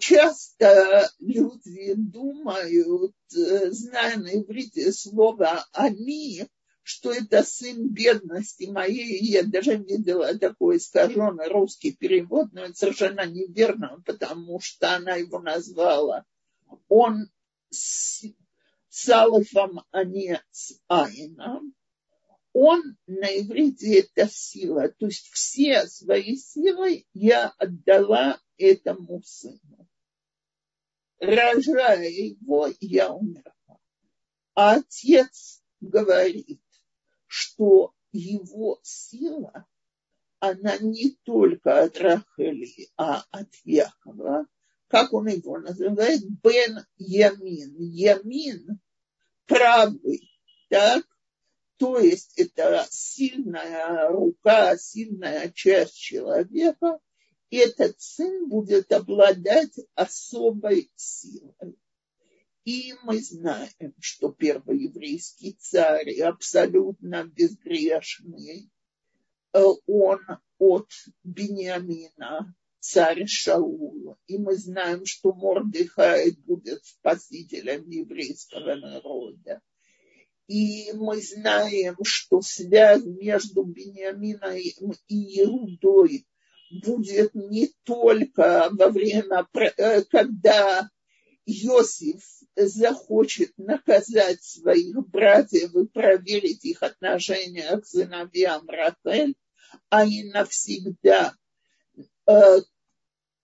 [0.00, 6.46] часто люди думают, зная на иврите слово «они»,
[6.82, 9.22] что это сын бедности моей.
[9.22, 15.38] Я даже видела такой искаженный русский перевод, но это совершенно неверно, потому что она его
[15.38, 16.24] назвала.
[16.88, 17.28] Он
[17.68, 18.24] с,
[18.88, 21.74] с алфом, а не с айном.
[22.60, 24.88] Он на иврите это сила.
[24.88, 29.88] То есть все свои силы я отдала этому сыну.
[31.20, 33.78] Рожая его, я умерла.
[34.56, 36.60] А отец говорит,
[37.28, 39.64] что его сила,
[40.40, 44.48] она не только от Рахели, а от Якова,
[44.88, 47.76] как он его называет, Бен Ямин.
[47.78, 48.80] Ямин
[49.46, 50.28] правый,
[50.68, 51.04] так?
[51.78, 56.98] То есть это сильная рука, сильная часть человека.
[57.50, 61.78] И этот сын будет обладать особой силой.
[62.64, 68.70] И мы знаем, что первый еврейский царь абсолютно безгрешный.
[69.54, 70.20] Э, он
[70.58, 70.90] от
[71.22, 74.18] Бениамина, царь Шаул.
[74.26, 79.62] И мы знаем, что Мордыхай будет спасителем еврейского народа.
[80.48, 86.26] И мы знаем, что связь между Бениамином и Иудой
[86.70, 90.88] будет не только во время, э, когда
[91.44, 92.22] Иосиф
[92.56, 99.34] захочет наказать своих братьев и проверить их отношения к сыновьям Рахель,
[99.90, 101.34] а и навсегда
[102.26, 102.60] э,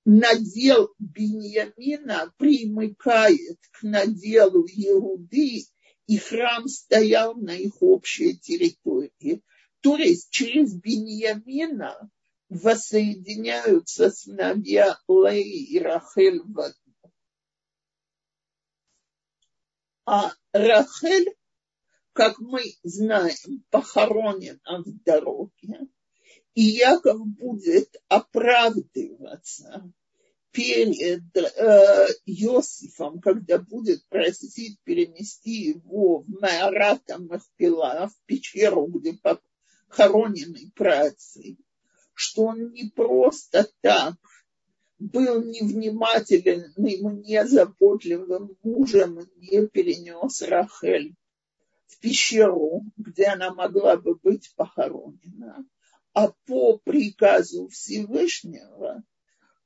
[0.06, 5.66] надел Беньямина примыкает к наделу Иуды,
[6.06, 9.42] и храм стоял на их общей территории.
[9.80, 12.10] То есть через Беньямина
[12.48, 16.72] воссоединяются сыновья Леи и Рахель в
[20.06, 21.34] А Рахель,
[22.12, 25.80] как мы знаем, похоронена в дороге,
[26.54, 29.92] и Яков будет оправдываться
[30.54, 39.18] перед э, Иосифом, когда будет просить перенести его в Майората Махпила, в пещеру, где
[39.88, 41.56] похоронены працы,
[42.14, 44.14] что он не просто так
[45.00, 51.16] был невнимательным, незаботливым мужем, не перенес Рахель
[51.88, 55.66] в пещеру, где она могла бы быть похоронена,
[56.12, 59.02] а по приказу Всевышнего,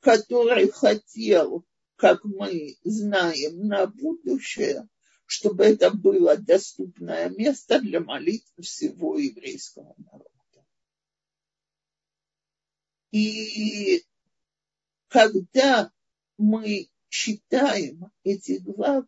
[0.00, 1.64] который хотел,
[1.96, 4.88] как мы знаем, на будущее,
[5.26, 10.28] чтобы это было доступное место для молитвы всего еврейского народа.
[13.10, 14.04] И
[15.08, 15.90] когда
[16.36, 19.06] мы читаем эти главы,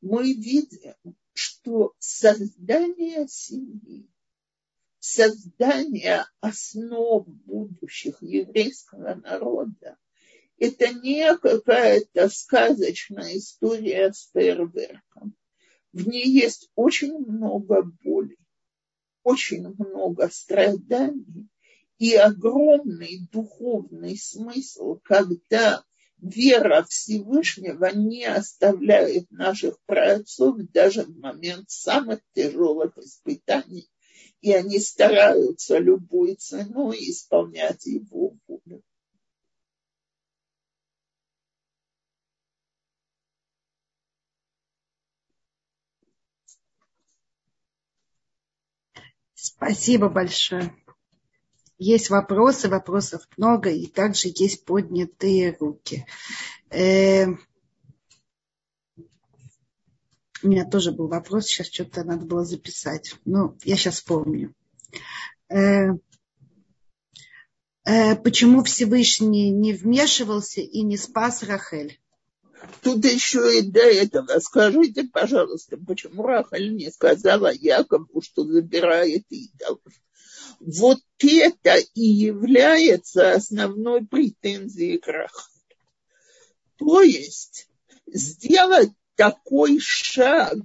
[0.00, 0.94] мы видим,
[1.32, 4.08] что создание семьи,
[5.06, 9.96] создание основ будущих еврейского народа,
[10.58, 15.34] это не какая-то сказочная история с фейерверком.
[15.92, 18.36] В ней есть очень много боли,
[19.22, 21.48] очень много страданий,
[21.98, 25.84] и огромный духовный смысл, когда
[26.18, 33.88] вера Всевышнего не оставляет наших праотцов даже в момент самых тяжелых испытаний,
[34.40, 38.82] и они стараются любой ценой исполнять его волю.
[49.34, 50.74] Спасибо большое.
[51.78, 56.06] Есть вопросы, вопросов много, и также есть поднятые руки.
[60.46, 63.16] У меня тоже был вопрос, сейчас что-то надо было записать.
[63.24, 64.54] Ну, я сейчас вспомню.
[65.48, 65.88] Э,
[67.84, 72.00] э, почему Всевышний не вмешивался и не спас Рахель?
[72.80, 79.80] Тут еще и до этого скажите, пожалуйста, почему Рахаль не сказала Якову, что забирает идолов?
[80.60, 85.76] Вот это и является основной претензией к Рахель.
[86.78, 87.68] То есть
[88.06, 90.58] сделать такой шаг,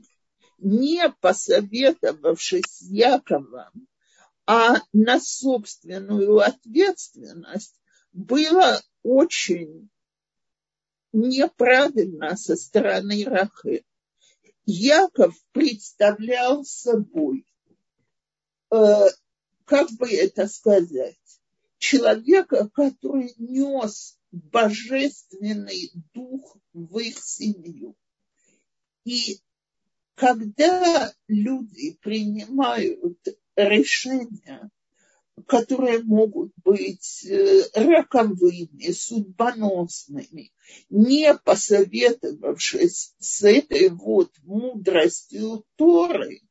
[0.59, 3.87] не посоветовавшись с Яковом,
[4.45, 7.79] а на собственную ответственность,
[8.13, 9.89] было очень
[11.13, 13.83] неправильно со стороны Рахы.
[14.65, 17.45] Яков представлял собой,
[18.71, 19.07] э,
[19.65, 21.17] как бы это сказать,
[21.77, 27.95] человека, который нес божественный дух в их семью.
[29.03, 29.39] И
[30.15, 33.17] когда люди принимают
[33.55, 34.69] решения,
[35.47, 40.51] которые могут быть э, роковыми, судьбоносными,
[40.89, 46.41] не посоветовавшись с этой вот мудростью Торы,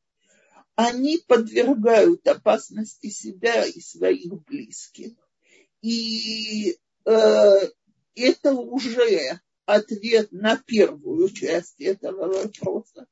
[0.75, 5.13] они подвергают опасности себя и своих близких.
[5.81, 7.69] И э,
[8.15, 9.39] это уже
[9.73, 13.07] ответ на первую часть этого вопроса.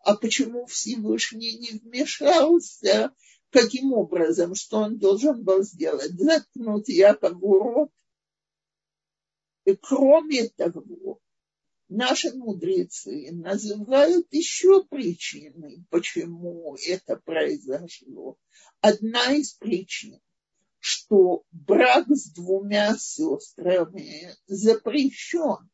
[0.00, 3.12] А почему Всевышний не вмешался
[3.50, 6.12] каким образом, что он должен был сделать?
[6.12, 7.90] Заткнуть Якову рот.
[9.64, 11.20] И кроме того,
[11.88, 18.38] наши мудрецы называют еще причины, почему это произошло.
[18.80, 20.20] Одна из причин,
[20.78, 25.68] что брак с двумя сестрами запрещен.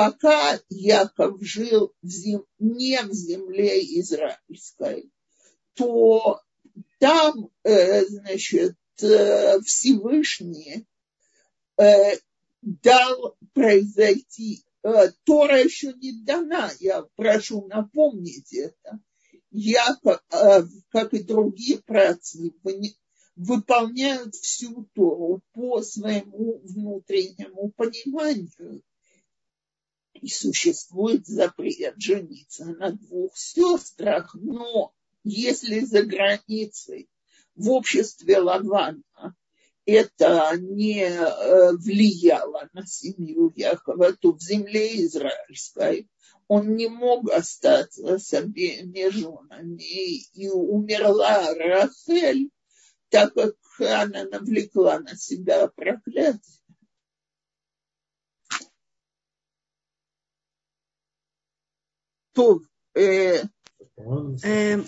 [0.00, 2.46] Пока Яков жил в зем...
[2.58, 5.10] не в земле израильской,
[5.74, 6.40] то
[6.98, 10.86] там, э, значит, э, Всевышний
[11.76, 12.16] э,
[12.62, 14.64] дал произойти.
[15.24, 19.00] Тора еще не дана, я прошу напомнить это.
[19.50, 19.98] Я,
[20.88, 22.54] как и другие працы,
[23.36, 28.82] выполняют всю Тору по своему внутреннему пониманию.
[30.20, 34.92] И существует запрет жениться на двух сестрах, но
[35.24, 37.08] если за границей
[37.54, 39.02] в обществе Лавана
[39.86, 46.08] это не э, влияло на семью Якова, то в земле израильской
[46.48, 52.50] он не мог остаться с обеими женами, и умерла Рахель,
[53.08, 56.59] так как она навлекла на себя проклятие.
[62.40, 62.60] То,
[62.94, 63.42] э,
[64.42, 64.78] Э,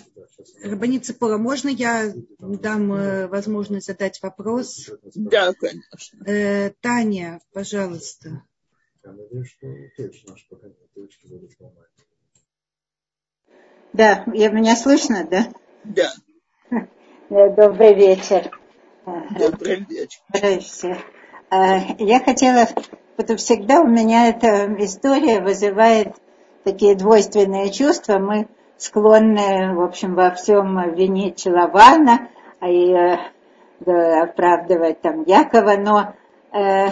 [0.63, 4.89] Рабанит Цепора, можно я дам э, возможность задать вопрос?
[5.15, 6.25] Да, конечно.
[6.25, 8.43] Э, Таня, пожалуйста.
[13.93, 15.53] Да, я, меня слышно, да?
[15.83, 16.11] Да.
[17.29, 18.49] Добрый вечер.
[19.05, 20.97] Добрый вечер.
[21.51, 22.67] Я хотела,
[23.17, 26.15] вот всегда у меня эта история вызывает
[26.63, 28.19] такие двойственные чувства.
[28.19, 28.47] Мы
[28.77, 32.27] склонны, в общем, во всем винить Лавана
[32.61, 36.13] и э, оправдывать там Якова, но,
[36.51, 36.87] э,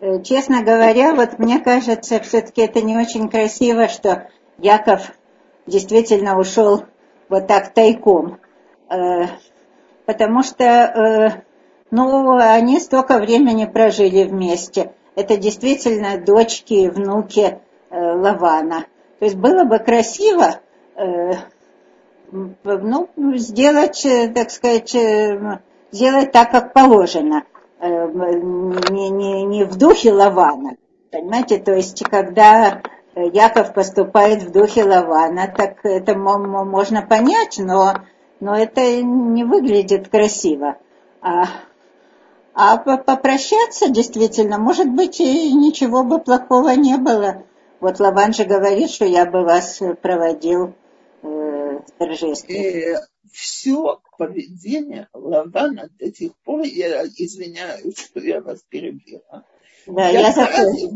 [0.00, 4.28] э, честно говоря, вот мне кажется, все-таки это не очень красиво, что
[4.58, 5.12] Яков
[5.66, 6.84] действительно ушел
[7.28, 8.38] вот так тайком,
[8.90, 9.26] э,
[10.06, 11.42] потому что, э,
[11.90, 14.92] ну, они столько времени прожили вместе.
[15.14, 17.60] Это действительно дочки и внуки
[17.90, 18.86] Лавана.
[19.18, 20.60] То есть было бы красиво,
[20.98, 21.32] Э,
[22.32, 25.60] ну, сделать, э, так сказать, э,
[25.92, 27.44] сделать так, как положено.
[27.80, 30.76] Не, не, не в духе Лавана.
[31.12, 32.82] Понимаете, то есть, когда
[33.14, 37.94] Яков поступает в духе Лавана, так это можно понять, но,
[38.40, 40.76] но это не выглядит красиво.
[41.22, 41.44] А,
[42.52, 47.44] а попрощаться действительно, может быть, и ничего бы плохого не было.
[47.80, 50.74] Вот Лаван же говорит, что я бы вас проводил
[52.48, 52.96] и
[53.32, 59.44] все поведение Лавана до тех пор, я извиняюсь, что я вас перебила,
[59.86, 60.94] да, доказывает,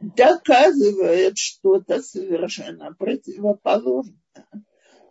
[0.00, 4.16] доказывает что-то совершенно противоположное.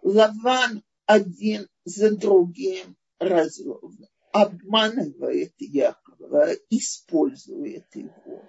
[0.03, 3.91] Лаван один за другим развел,
[4.31, 8.43] обманывает Якова, использует его.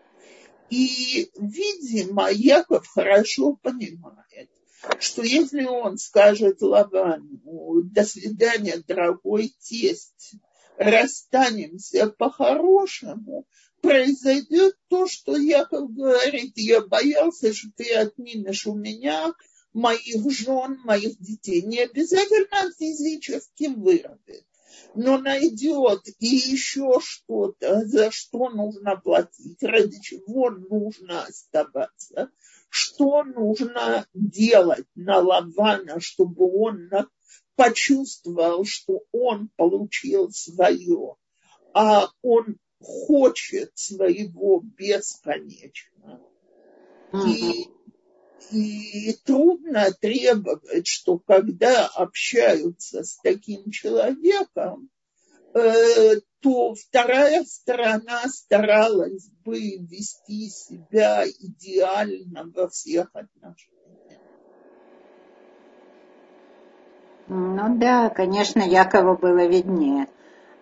[0.73, 4.49] И, видимо, Яков хорошо понимает,
[5.01, 10.37] что если он скажет Лавану, до свидания, дорогой тесть,
[10.79, 13.47] расстанемся по-хорошему,
[13.83, 19.35] произойдет то, что Яков говорит, я боялся, что ты отнимешь у меня
[19.75, 21.61] моих жен, моих детей.
[21.61, 24.47] Не обязательно физически вырвет,
[24.95, 32.31] но найдет и еще что-то, за что нужно платить, ради чего нужно оставаться,
[32.69, 36.91] что нужно делать на Лавана, чтобы он
[37.57, 41.17] почувствовал, что он получил свое,
[41.75, 46.21] а он хочет своего бесконечно.
[47.27, 47.69] И,
[48.51, 54.91] и трудно требовать, что когда общаются с таким человеком,
[55.55, 63.73] э, то вторая сторона старалась бы вести себя идеально во всех отношениях.
[67.29, 70.07] Ну да, конечно, Якову было виднее,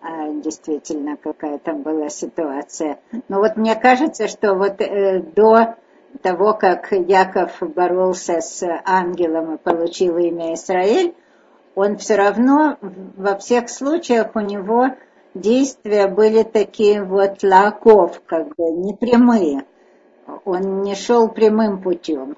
[0.01, 2.99] а, действительно, какая там была ситуация.
[3.27, 5.75] Но вот мне кажется, что вот э, до
[6.21, 11.15] того, как Яков боролся с ангелом и получил имя Израиль,
[11.75, 14.87] он все равно во всех случаях у него
[15.33, 19.65] действия были такие вот лаков, как бы непрямые.
[20.45, 22.37] Он не шел прямым путем.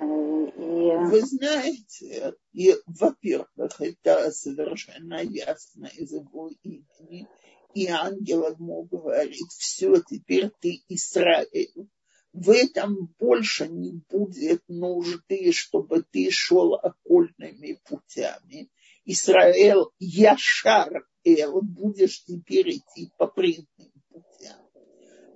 [0.00, 0.96] И...
[0.96, 7.28] Вы знаете, и, во-первых, это совершенно ясно из его имени.
[7.74, 11.88] И ангел ему говорит, все, теперь ты Израиль.
[12.34, 18.68] В этом больше не будет нужды, чтобы ты шел окольными путями.
[19.04, 24.58] Израиль Яшар Эл, будешь теперь идти по прямым путям.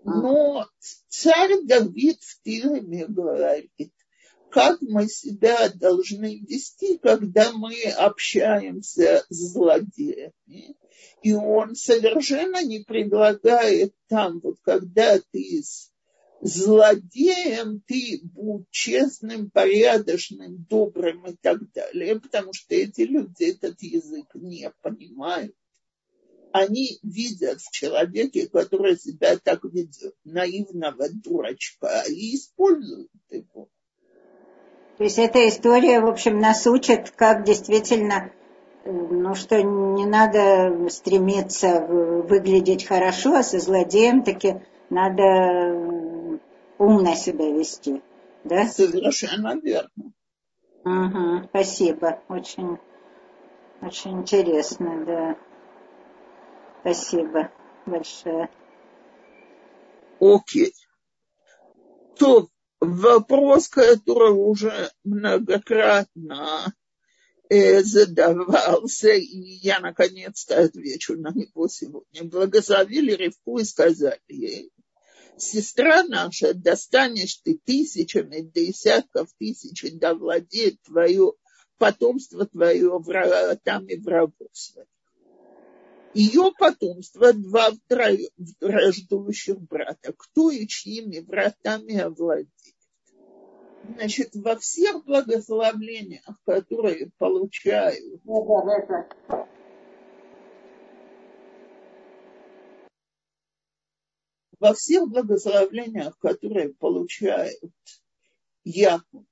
[0.02, 0.66] Но
[1.08, 3.92] царь Давид в Тиламе говорит,
[4.50, 10.76] как мы себя должны вести, когда мы общаемся с злодеями.
[11.22, 15.92] И он совершенно не предлагает там, вот когда ты с
[16.40, 24.26] злодеем, ты будь честным, порядочным, добрым и так далее, потому что эти люди этот язык
[24.34, 25.54] не понимают.
[26.52, 33.68] Они видят в человеке, который себя так ведет, наивного дурачка, и используют его.
[34.96, 38.32] То есть эта история, в общем, нас учит, как действительно,
[38.84, 44.56] ну что не надо стремиться выглядеть хорошо, а со злодеем таки
[44.90, 46.07] надо
[46.78, 48.02] умно себя вести.
[48.44, 48.66] Да?
[48.66, 50.12] Совершенно верно.
[50.84, 52.22] Угу, спасибо.
[52.28, 52.78] Очень,
[53.82, 55.36] очень интересно, да.
[56.80, 57.50] Спасибо
[57.84, 58.48] большое.
[60.20, 60.72] Окей.
[62.16, 62.48] То
[62.80, 66.72] вопрос, который уже многократно
[67.48, 72.24] э, задавался, и я наконец-то отвечу на него сегодня.
[72.24, 74.70] Благословили Ревку и сказали ей,
[75.42, 81.32] сестра наша, достанешь ты тысячами, десятков тысяч, да владеет твое
[81.78, 84.88] потомство твое вратами врагов своих
[86.14, 87.70] ее потомство два
[88.60, 90.12] враждующих брата.
[90.16, 92.48] Кто и чьими вратами овладеет?
[93.94, 98.20] Значит, во всех благословлениях, которые получают
[104.60, 107.72] во всех благословлениях, которые получают
[108.64, 109.24] Яков,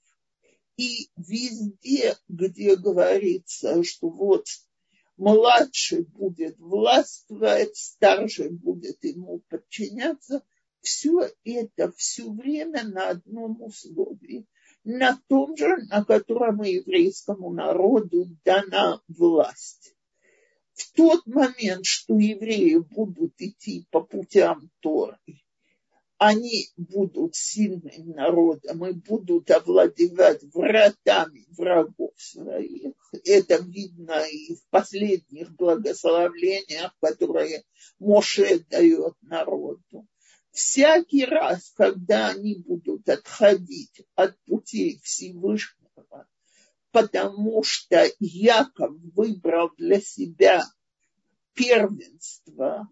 [0.76, 4.46] и везде, где говорится, что вот
[5.16, 10.42] младший будет властвовать, старший будет ему подчиняться.
[10.80, 14.46] Все это все время на одном условии,
[14.84, 19.95] на том же, на котором еврейскому народу дана власть.
[20.76, 25.16] В тот момент, что евреи будут идти по путям Торы,
[26.18, 32.92] они будут сильным народом и будут овладевать вратами врагов своих.
[33.24, 37.64] Это видно и в последних благословлениях, которые
[37.98, 40.06] Моше дает народу.
[40.50, 46.26] Всякий раз, когда они будут отходить от путей Всевышнего,
[46.96, 50.64] потому что Яков выбрал для себя
[51.52, 52.88] первенство,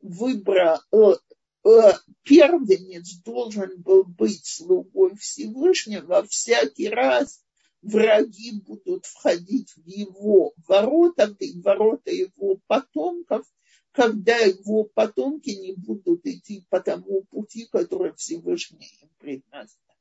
[0.00, 1.16] выбрал, э,
[1.64, 1.92] Э,
[2.24, 7.40] первенец должен был быть слугой Всевышнего, всякий раз
[7.82, 13.46] враги будут входить в его ворота, в ворота его потомков,
[13.92, 19.91] когда его потомки не будут идти по тому пути, который Всевышний им предназначил.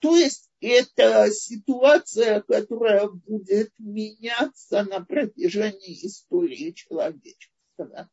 [0.00, 8.10] То есть это ситуация, которая будет меняться на протяжении истории человечества.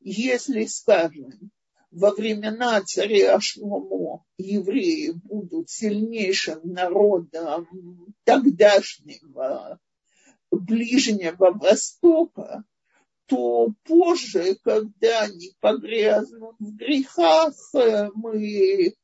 [0.00, 1.50] Если, скажем,
[1.90, 7.66] во времена царя Шломо евреи будут сильнейшим народом
[8.24, 9.78] тогдашнего
[10.50, 12.64] Ближнего Востока,
[13.26, 17.54] то позже, когда они погрязнут в грехах,
[18.14, 18.94] мы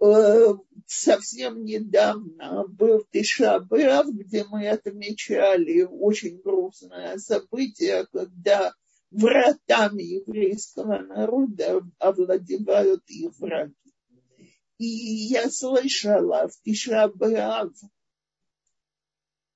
[0.00, 0.54] э,
[0.86, 8.72] совсем недавно был Тишабрав, где мы отмечали очень грустное событие, когда
[9.10, 13.74] вратами еврейского народа овладевают их враги.
[14.78, 17.72] И я слышала в Тишабрав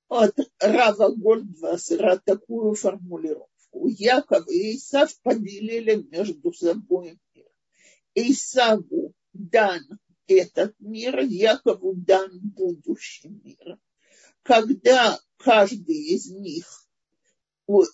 [0.09, 3.89] от Рава Гольдвассера такую формулировку.
[3.89, 7.47] Яков и Исав поделили между собой мир.
[8.15, 9.83] Исаву дан
[10.29, 13.79] этот мир, Якову дан будущий мир.
[14.43, 16.89] Когда каждый из них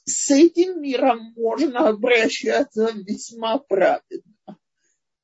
[0.05, 4.59] с этим миром можно обращаться весьма правильно.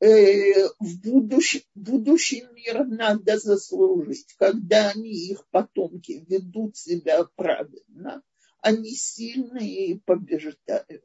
[0.01, 4.35] Э, в будущий, будущий мир надо заслужить.
[4.39, 8.23] Когда они, их потомки, ведут себя правильно,
[8.61, 11.05] они сильные и побеждают.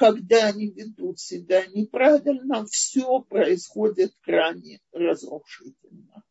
[0.00, 6.24] Когда они ведут себя неправильно, все происходит крайне разрушительно.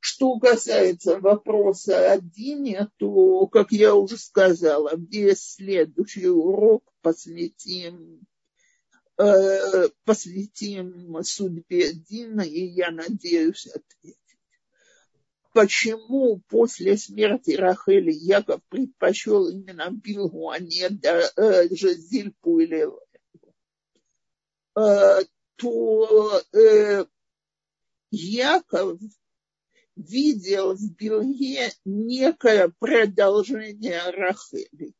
[0.00, 8.26] Что касается вопроса о Дине, то, как я уже сказала, весь следующий урок посвятим
[9.20, 14.27] Э, посвятим судьбе Дина, и я надеюсь ответить.
[15.52, 22.86] Почему после смерти Рахели Яков предпочел именно Билгу, а не даже Зильпу или
[24.76, 25.24] э,
[25.56, 27.04] то э,
[28.10, 29.00] Яков
[29.96, 34.94] видел в Билге некое продолжение Рахели.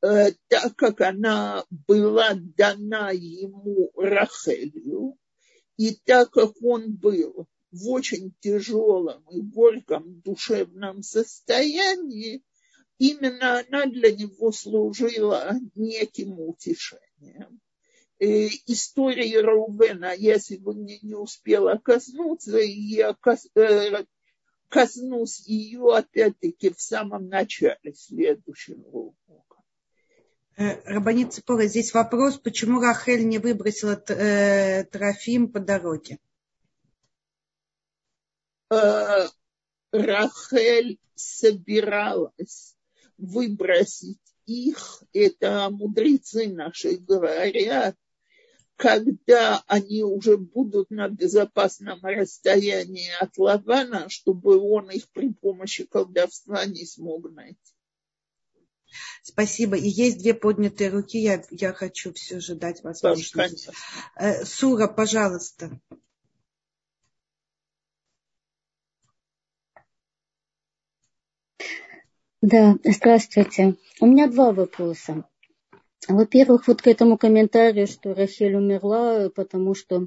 [0.00, 5.18] Э, так как она была дана ему Рахелью,
[5.76, 12.42] и так как он был в очень тяжелом и горьком душевном состоянии,
[12.98, 17.60] именно она для него служила неким утешением.
[18.18, 23.16] И э, истории Рувена я сегодня не успела коснуться, и я
[23.54, 24.04] э,
[24.68, 29.14] коснусь ее опять-таки в самом начале следующего
[30.56, 36.18] Э, Рабанит Ципора, здесь вопрос, почему Рахель не выбросила Трофим по дороге?
[38.70, 39.26] Э,
[39.92, 42.76] Рахель собиралась
[43.16, 47.96] выбросить их, это мудрецы наши говорят,
[48.76, 56.64] когда они уже будут на безопасном расстоянии от Лавана, чтобы он их при помощи колдовства
[56.64, 57.58] не смог найти.
[59.22, 59.76] Спасибо.
[59.76, 61.18] И есть две поднятые руки.
[61.18, 63.68] Я, я хочу все же дать возможность.
[64.16, 65.78] Э, Сура, пожалуйста.
[72.40, 73.74] Да, здравствуйте.
[74.00, 75.24] У меня два вопроса.
[76.06, 80.06] Во-первых, вот к этому комментарию, что Рахель умерла, потому что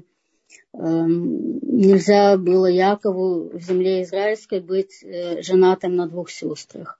[0.72, 6.98] нельзя было Якову в земле израильской быть э, женатым на двух сестрах.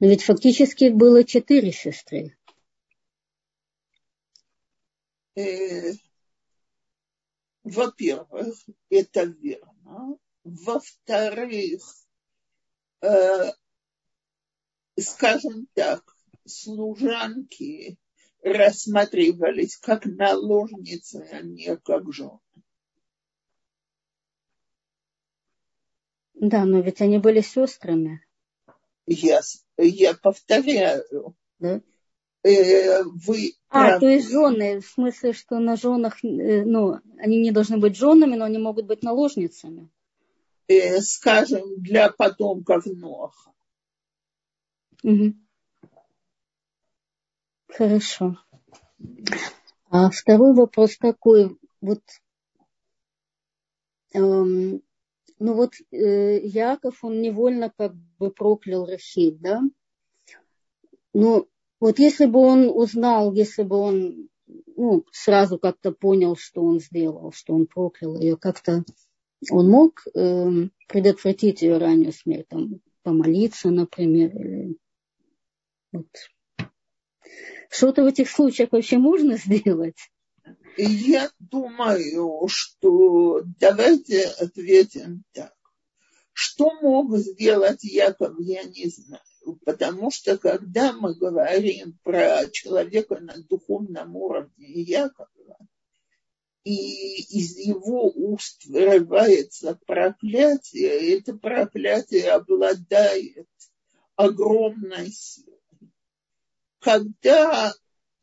[0.00, 2.36] Но ведь фактически было четыре сестры.
[5.36, 5.92] Э,
[7.62, 8.56] во-первых,
[8.90, 10.18] это верно.
[10.42, 11.80] Во-вторых,
[13.02, 13.52] э,
[14.98, 16.02] скажем так,
[16.44, 17.98] служанки
[18.42, 22.38] рассматривались как наложницы, а не как жены.
[26.34, 28.24] Да, но ведь они были сестрами.
[29.06, 29.40] Я,
[29.78, 31.34] я повторяю.
[31.58, 31.80] Да?
[32.42, 37.50] Э, вы а, то есть жены, в смысле, что на женах, э, ну, они не
[37.50, 39.90] должны быть женами, но они могут быть наложницами.
[40.68, 43.53] Э, скажем, для потомков Ноха.
[45.04, 45.34] Угу.
[47.68, 48.38] Хорошо.
[49.90, 52.00] А второй вопрос такой, вот
[54.14, 54.80] эм,
[55.38, 59.60] ну вот э, Яков, он невольно как бы проклял Рахиль, да?
[61.12, 61.48] Ну,
[61.80, 64.30] вот если бы он узнал, если бы он
[64.74, 68.84] ну, сразу как-то понял, что он сделал, что он проклял ее, как-то
[69.50, 74.78] он мог э, предотвратить ее раннюю смерть, там, помолиться, например, или
[75.94, 76.68] вот.
[77.70, 79.96] Что-то в этих случаях вообще можно сделать?
[80.76, 85.54] Я думаю, что давайте ответим так.
[86.32, 89.22] Что мог сделать Яков, я не знаю.
[89.64, 95.58] Потому что когда мы говорим про человека на духовном уровне Якова,
[96.64, 103.46] и из его уст вырывается проклятие, это проклятие обладает
[104.16, 105.54] огромной силой.
[106.84, 107.72] Когда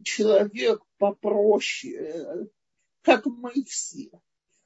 [0.04, 2.48] человек попроще,
[3.02, 4.12] как мы все,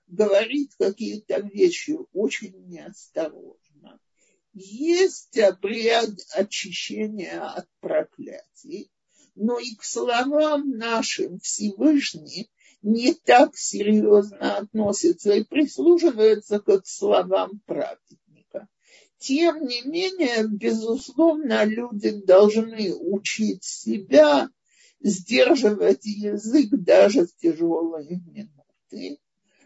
[0.08, 3.98] говорит какие-то вещи очень неосторожно.
[4.52, 8.92] Есть обряд очищения от проклятий,
[9.34, 17.62] но и к словам нашим Всевышний не так серьезно относится и прислуживается как к словам
[17.66, 18.25] праведника.
[19.26, 24.52] Тем не менее, безусловно, люди должны учить себя
[25.00, 29.20] сдерживать язык даже в тяжелые минуты.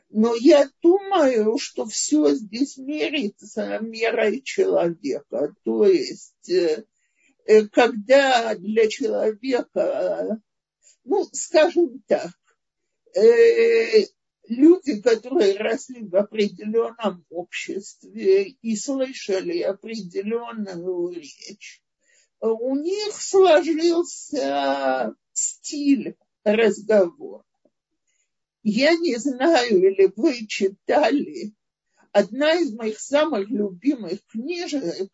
[0.10, 5.54] Но я думаю, что все здесь мерится мерой человека.
[5.66, 6.86] То есть, э,
[7.74, 10.42] когда для человека,
[11.04, 12.32] ну, скажем так,
[13.14, 14.06] э,
[14.50, 21.82] люди, которые росли в определенном обществе и слышали определенную речь,
[22.40, 27.44] у них сложился стиль разговора.
[28.64, 31.54] Я не знаю, или вы читали,
[32.12, 35.12] одна из моих самых любимых книжек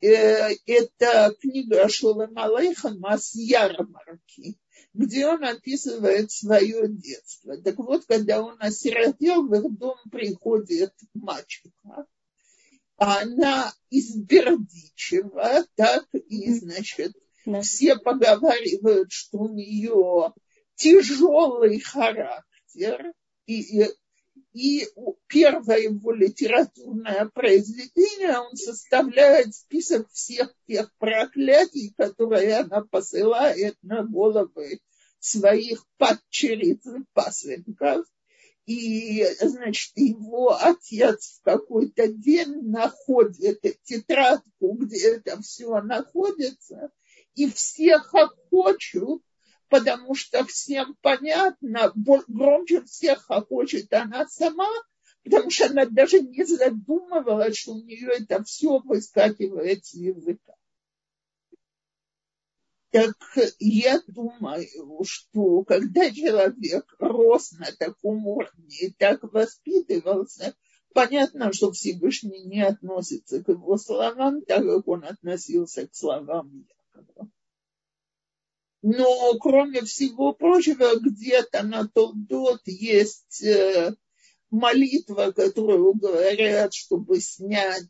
[0.00, 4.58] э, это книга Шлома Алейхама с ярмарки
[4.94, 7.56] где он описывает свое детство.
[7.60, 12.06] Так вот, когда он осиротел, в их дом приходит мачеха,
[12.96, 17.12] она из Бердичева, так и, значит,
[17.44, 17.60] да.
[17.60, 20.32] все поговаривают, что у нее
[20.76, 23.12] тяжелый характер,
[23.46, 23.88] и,
[24.54, 24.88] и
[25.26, 34.80] первое его литературное произведение, он составляет список всех тех проклятий, которые она посылает на головы
[35.18, 38.06] своих падчериц и пасынков.
[38.66, 46.90] И, значит, его отец в какой-то день находит тетрадку, где это все находится,
[47.34, 49.22] и всех охочут,
[49.74, 51.92] потому что всем понятно,
[52.28, 54.70] громче всех охочет она сама,
[55.24, 60.54] потому что она даже не задумывалась, что у нее это все выскакивает с языка.
[62.92, 63.16] Так
[63.58, 64.64] я думаю,
[65.02, 70.54] что когда человек рос на таком уровне и так воспитывался,
[70.92, 76.64] понятно, что Всевышний не относится к его словам, так как он относился к словам
[76.94, 77.28] Якова.
[78.86, 83.94] Но, кроме всего прочего, где-то на Толдот есть э,
[84.50, 87.88] молитва, которую говорят, чтобы снять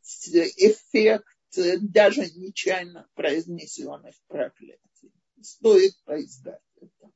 [0.57, 1.27] эффект
[1.57, 5.13] э, даже нечаянно произнесенных проклятий.
[5.43, 7.11] Стоит поискать это.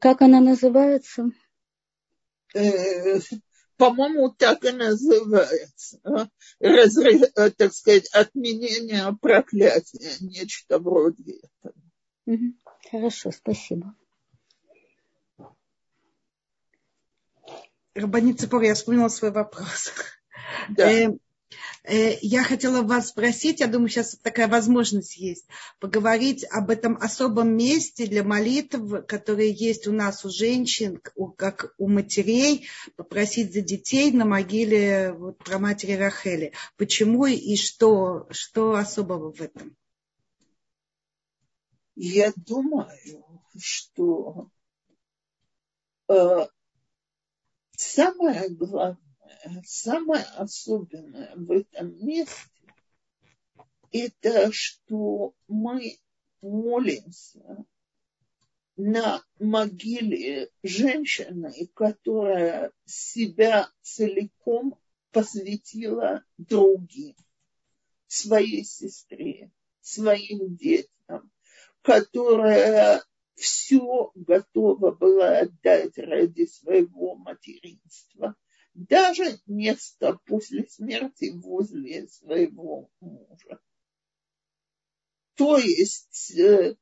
[0.00, 1.30] Как она называется?
[2.54, 3.20] Э,
[3.76, 6.00] по-моему, так и называется.
[6.58, 7.20] Разре,
[7.56, 11.85] так сказать, отменение проклятия, нечто вроде этого.
[12.90, 13.94] Хорошо, спасибо.
[17.94, 19.92] Рабанит Цепор, я вспомнила свой вопрос.
[20.68, 20.90] Да.
[20.90, 21.10] Э,
[21.84, 25.46] э, я хотела вас спросить, я думаю, сейчас такая возможность есть,
[25.80, 31.00] поговорить об этом особом месте для молитв, которые есть у нас у женщин,
[31.36, 36.52] как у матерей, попросить за детей на могиле вот, про матери Рахели.
[36.76, 39.76] Почему и что, что особого в этом?
[41.98, 44.50] Я думаю, что
[46.08, 46.46] э,
[47.72, 52.50] самое главное, самое особенное в этом месте,
[53.92, 55.98] это что мы
[56.42, 57.64] молимся
[58.76, 64.78] на могиле женщины, которая себя целиком
[65.12, 67.16] посвятила другим,
[68.06, 71.32] своей сестре, своим детям,
[71.86, 73.04] которая
[73.36, 78.34] все готова была отдать ради своего материнства.
[78.74, 83.60] Даже место после смерти возле своего мужа.
[85.36, 86.74] То есть э,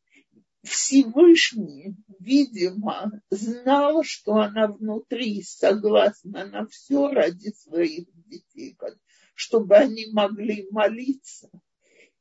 [0.62, 8.74] Всевышний, видимо, знал, что она внутри согласна на все ради своих детей,
[9.34, 11.50] чтобы они могли молиться.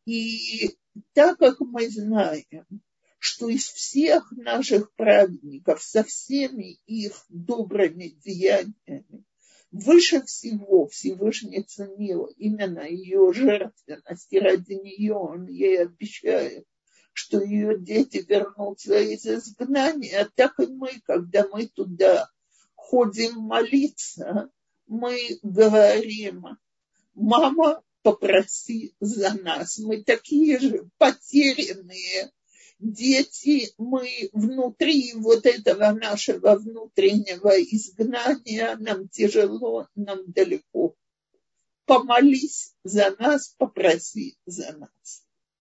[0.05, 0.75] И
[1.13, 2.65] так как мы знаем,
[3.19, 9.23] что из всех наших праведников со всеми их добрыми деяниями
[9.71, 16.65] выше всего Всевышний ценил именно ее жертвенность, и ради нее он ей обещает,
[17.11, 22.29] что ее дети вернутся из изгнания, так и мы, когда мы туда
[22.75, 24.49] ходим молиться,
[24.85, 26.45] мы говорим,
[27.15, 29.79] мама, попроси за нас.
[29.79, 32.31] Мы такие же потерянные
[32.79, 40.95] дети, мы внутри вот этого нашего внутреннего изгнания, нам тяжело, нам далеко.
[41.85, 45.23] Помолись за нас, попроси за нас.